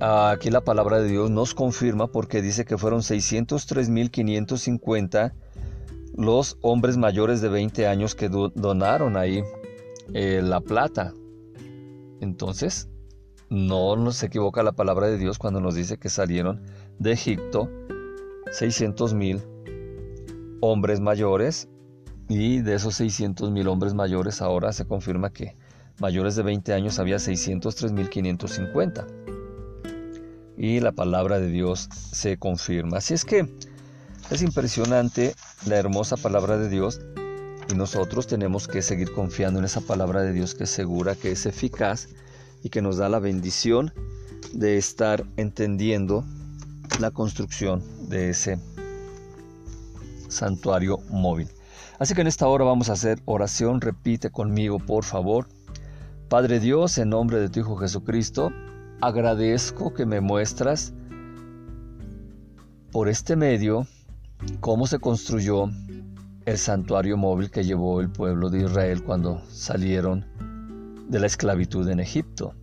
aquí 0.00 0.50
la 0.50 0.62
palabra 0.62 0.98
de 1.00 1.08
Dios 1.08 1.30
nos 1.30 1.54
confirma 1.54 2.06
porque 2.06 2.40
dice 2.40 2.64
que 2.64 2.78
fueron 2.78 3.02
603 3.02 3.90
mil 3.90 4.10
550 4.10 5.34
los 6.16 6.56
hombres 6.62 6.96
mayores 6.96 7.40
de 7.40 7.48
20 7.48 7.86
años 7.86 8.14
que 8.14 8.28
donaron 8.28 9.16
ahí 9.16 9.44
eh, 10.14 10.40
la 10.42 10.60
plata. 10.60 11.12
Entonces, 12.20 12.88
no 13.50 13.94
nos 13.96 14.22
equivoca 14.22 14.62
la 14.62 14.72
palabra 14.72 15.06
de 15.06 15.18
Dios 15.18 15.38
cuando 15.38 15.60
nos 15.60 15.74
dice 15.74 15.98
que 15.98 16.08
salieron 16.08 16.62
de 16.98 17.12
Egipto 17.12 17.70
600 18.50 19.14
mil 19.14 19.42
hombres 20.60 21.00
mayores 21.00 21.68
y 22.28 22.60
de 22.60 22.74
esos 22.74 22.96
600 22.96 23.50
mil 23.50 23.68
hombres 23.68 23.94
mayores 23.94 24.42
ahora 24.42 24.72
se 24.72 24.86
confirma 24.86 25.30
que 25.32 25.56
mayores 26.00 26.36
de 26.36 26.42
20 26.42 26.72
años 26.72 26.98
había 26.98 27.18
603 27.18 27.92
mil 27.92 28.08
550 28.08 29.06
y 30.56 30.80
la 30.80 30.92
palabra 30.92 31.38
de 31.38 31.48
Dios 31.48 31.88
se 31.92 32.36
confirma. 32.36 32.98
Así 32.98 33.14
es 33.14 33.24
que 33.24 33.48
es 34.30 34.42
impresionante 34.42 35.34
la 35.66 35.76
hermosa 35.76 36.16
palabra 36.16 36.58
de 36.58 36.68
Dios 36.68 37.00
y 37.70 37.74
nosotros 37.74 38.26
tenemos 38.26 38.66
que 38.66 38.82
seguir 38.82 39.12
confiando 39.12 39.60
en 39.60 39.64
esa 39.64 39.80
palabra 39.80 40.22
de 40.22 40.32
Dios 40.32 40.54
que 40.54 40.64
es 40.64 40.70
segura, 40.70 41.14
que 41.14 41.30
es 41.30 41.46
eficaz 41.46 42.08
y 42.62 42.70
que 42.70 42.82
nos 42.82 42.96
da 42.96 43.08
la 43.08 43.20
bendición 43.20 43.92
de 44.52 44.78
estar 44.78 45.24
entendiendo 45.36 46.24
la 46.98 47.10
construcción 47.10 47.82
de 48.08 48.30
ese 48.30 48.58
santuario 50.28 50.98
móvil. 51.10 51.48
Así 51.98 52.14
que 52.14 52.20
en 52.20 52.26
esta 52.26 52.46
hora 52.46 52.64
vamos 52.64 52.90
a 52.90 52.92
hacer 52.92 53.20
oración, 53.24 53.80
repite 53.80 54.30
conmigo 54.30 54.78
por 54.78 55.04
favor. 55.04 55.48
Padre 56.28 56.60
Dios, 56.60 56.98
en 56.98 57.10
nombre 57.10 57.40
de 57.40 57.48
tu 57.48 57.60
Hijo 57.60 57.76
Jesucristo, 57.76 58.52
agradezco 59.00 59.94
que 59.94 60.06
me 60.06 60.20
muestras 60.20 60.92
por 62.92 63.08
este 63.08 63.36
medio 63.36 63.86
cómo 64.60 64.86
se 64.86 64.98
construyó 64.98 65.70
el 66.44 66.58
santuario 66.58 67.16
móvil 67.16 67.50
que 67.50 67.64
llevó 67.64 68.00
el 68.00 68.10
pueblo 68.10 68.50
de 68.50 68.64
Israel 68.64 69.02
cuando 69.02 69.42
salieron 69.48 70.24
de 71.08 71.20
la 71.20 71.26
esclavitud 71.26 71.88
en 71.88 72.00
Egipto. 72.00 72.54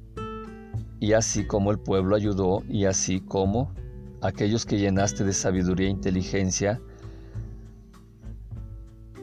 Y 1.00 1.14
así 1.14 1.46
como 1.46 1.72
el 1.72 1.80
pueblo 1.80 2.16
ayudó 2.16 2.64
y 2.68 2.86
así 2.86 3.20
como 3.20 3.74
aquellos 4.22 4.66
que 4.66 4.78
llenaste 4.78 5.24
de 5.24 5.34
sabiduría 5.34 5.88
e 5.88 5.92
inteligencia 5.92 6.82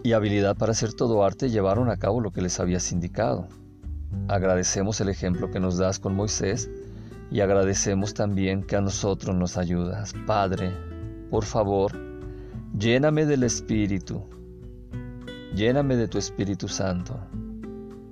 y 0.03 0.12
habilidad 0.12 0.57
para 0.57 0.72
hacer 0.72 0.93
todo 0.95 1.24
arte 1.24 1.51
llevaron 1.51 1.90
a 1.90 1.97
cabo 1.97 2.20
lo 2.20 2.30
que 2.30 2.43
les 2.43 2.59
habías 2.61 2.93
indicado. 2.93 3.49
Agradecemos 4.28 5.01
el 5.01 5.09
ejemplo 5.09 5.51
que 5.51 5.61
nos 5.61 5.78
das 5.78 5.99
con 5.99 6.14
Moisés 6.14 6.70
y 7.30 7.40
agradecemos 7.40 8.14
también 8.14 8.62
que 8.62 8.76
a 8.76 8.80
nosotros 8.80 9.34
nos 9.34 9.57
ayudas. 9.57 10.12
Padre, 10.26 10.72
por 11.30 11.45
favor, 11.45 11.93
Lléname 12.78 13.26
del 13.26 13.43
Espíritu, 13.43 14.24
lléname 15.55 15.95
de 15.95 16.09
tu 16.09 16.16
Espíritu 16.16 16.66
Santo, 16.66 17.20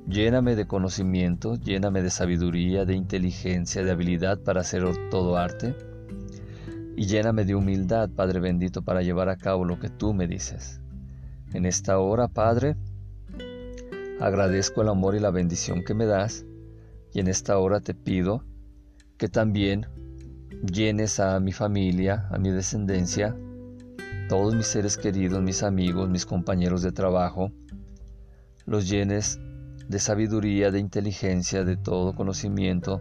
lléname 0.07 0.55
de 0.55 0.67
conocimiento, 0.67 1.55
lléname 1.57 2.03
de 2.03 2.11
sabiduría, 2.11 2.85
de 2.85 2.95
inteligencia, 2.95 3.83
de 3.83 3.91
habilidad 3.91 4.39
para 4.41 4.61
hacer 4.61 4.85
todo 5.11 5.39
arte, 5.39 5.75
y 7.01 7.07
lléname 7.07 7.47
de 7.47 7.55
humildad, 7.55 8.11
Padre 8.11 8.41
bendito, 8.41 8.83
para 8.83 9.01
llevar 9.01 9.31
a 9.31 9.39
cabo 9.39 9.65
lo 9.65 9.81
que 9.81 9.89
tú 9.89 10.13
me 10.13 10.27
dices. 10.27 10.83
En 11.55 11.65
esta 11.65 11.99
hora, 11.99 12.29
Padre, 12.29 12.77
agradezco 14.21 14.83
el 14.83 14.91
amor 14.91 15.15
y 15.15 15.19
la 15.19 15.31
bendición 15.31 15.83
que 15.83 15.95
me 15.95 16.05
das 16.05 16.45
y 17.15 17.21
en 17.21 17.29
esta 17.29 17.57
hora 17.57 17.81
te 17.81 17.95
pido 17.95 18.45
que 19.17 19.29
también 19.29 19.87
llenes 20.71 21.21
a 21.21 21.41
mi 21.41 21.53
familia, 21.53 22.29
a 22.31 22.37
mi 22.37 22.51
descendencia, 22.51 23.35
todos 24.29 24.55
mis 24.55 24.67
seres 24.67 24.99
queridos, 24.99 25.41
mis 25.41 25.63
amigos, 25.63 26.11
mis 26.11 26.27
compañeros 26.27 26.83
de 26.83 26.93
trabajo, 26.93 27.51
los 28.67 28.91
llenes 28.91 29.41
de 29.89 29.99
sabiduría, 29.99 30.71
de 30.71 30.81
inteligencia, 30.81 31.65
de 31.65 31.79
todo 31.79 32.15
conocimiento, 32.15 33.01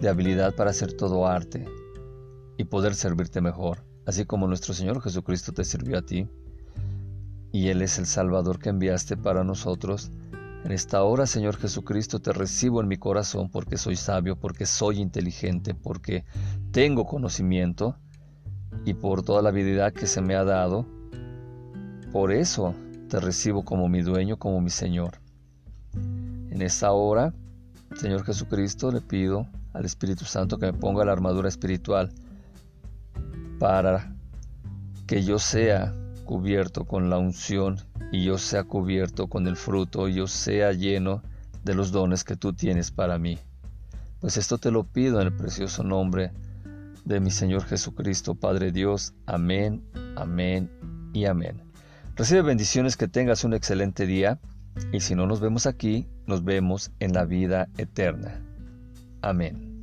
de 0.00 0.08
habilidad 0.08 0.54
para 0.54 0.70
hacer 0.70 0.92
todo 0.92 1.26
arte 1.26 1.66
y 2.56 2.64
poder 2.64 2.94
servirte 2.94 3.40
mejor, 3.40 3.84
así 4.06 4.24
como 4.24 4.46
nuestro 4.46 4.74
Señor 4.74 5.00
Jesucristo 5.02 5.52
te 5.52 5.64
sirvió 5.64 5.98
a 5.98 6.02
ti. 6.02 6.28
Y 7.52 7.68
Él 7.68 7.82
es 7.82 7.98
el 7.98 8.06
Salvador 8.06 8.58
que 8.58 8.68
enviaste 8.68 9.16
para 9.16 9.44
nosotros. 9.44 10.10
En 10.64 10.72
esta 10.72 11.02
hora, 11.02 11.26
Señor 11.26 11.56
Jesucristo, 11.56 12.20
te 12.20 12.32
recibo 12.32 12.80
en 12.80 12.88
mi 12.88 12.96
corazón 12.96 13.50
porque 13.50 13.76
soy 13.76 13.96
sabio, 13.96 14.36
porque 14.36 14.66
soy 14.66 15.00
inteligente, 15.00 15.74
porque 15.74 16.24
tengo 16.72 17.06
conocimiento 17.06 17.96
y 18.84 18.94
por 18.94 19.22
toda 19.22 19.42
la 19.42 19.50
habilidad 19.50 19.92
que 19.92 20.06
se 20.06 20.20
me 20.20 20.34
ha 20.34 20.44
dado. 20.44 20.86
Por 22.12 22.32
eso 22.32 22.74
te 23.08 23.20
recibo 23.20 23.64
como 23.64 23.88
mi 23.88 24.02
dueño, 24.02 24.38
como 24.38 24.60
mi 24.60 24.70
Señor. 24.70 25.20
En 25.94 26.62
esta 26.62 26.92
hora, 26.92 27.34
Señor 27.96 28.24
Jesucristo, 28.24 28.90
le 28.90 29.00
pido 29.00 29.46
al 29.72 29.84
Espíritu 29.84 30.24
Santo 30.24 30.58
que 30.58 30.66
me 30.66 30.72
ponga 30.72 31.04
la 31.04 31.12
armadura 31.12 31.48
espiritual 31.48 32.12
para 33.64 34.14
que 35.06 35.24
yo 35.24 35.38
sea 35.38 35.94
cubierto 36.26 36.84
con 36.84 37.08
la 37.08 37.16
unción 37.16 37.78
y 38.12 38.22
yo 38.22 38.36
sea 38.36 38.64
cubierto 38.64 39.26
con 39.28 39.46
el 39.46 39.56
fruto 39.56 40.06
y 40.06 40.16
yo 40.16 40.26
sea 40.26 40.72
lleno 40.72 41.22
de 41.64 41.74
los 41.74 41.90
dones 41.90 42.24
que 42.24 42.36
tú 42.36 42.52
tienes 42.52 42.90
para 42.90 43.18
mí. 43.18 43.38
Pues 44.20 44.36
esto 44.36 44.58
te 44.58 44.70
lo 44.70 44.84
pido 44.84 45.18
en 45.18 45.28
el 45.28 45.32
precioso 45.34 45.82
nombre 45.82 46.30
de 47.06 47.20
mi 47.20 47.30
Señor 47.30 47.64
Jesucristo, 47.64 48.34
Padre 48.34 48.70
Dios. 48.70 49.14
Amén, 49.24 49.82
amén 50.14 50.70
y 51.14 51.24
amén. 51.24 51.62
Recibe 52.16 52.42
bendiciones, 52.42 52.98
que 52.98 53.08
tengas 53.08 53.44
un 53.44 53.54
excelente 53.54 54.04
día 54.04 54.40
y 54.92 55.00
si 55.00 55.14
no 55.14 55.26
nos 55.26 55.40
vemos 55.40 55.64
aquí, 55.64 56.06
nos 56.26 56.44
vemos 56.44 56.90
en 57.00 57.14
la 57.14 57.24
vida 57.24 57.70
eterna. 57.78 58.42
Amén. 59.22 59.73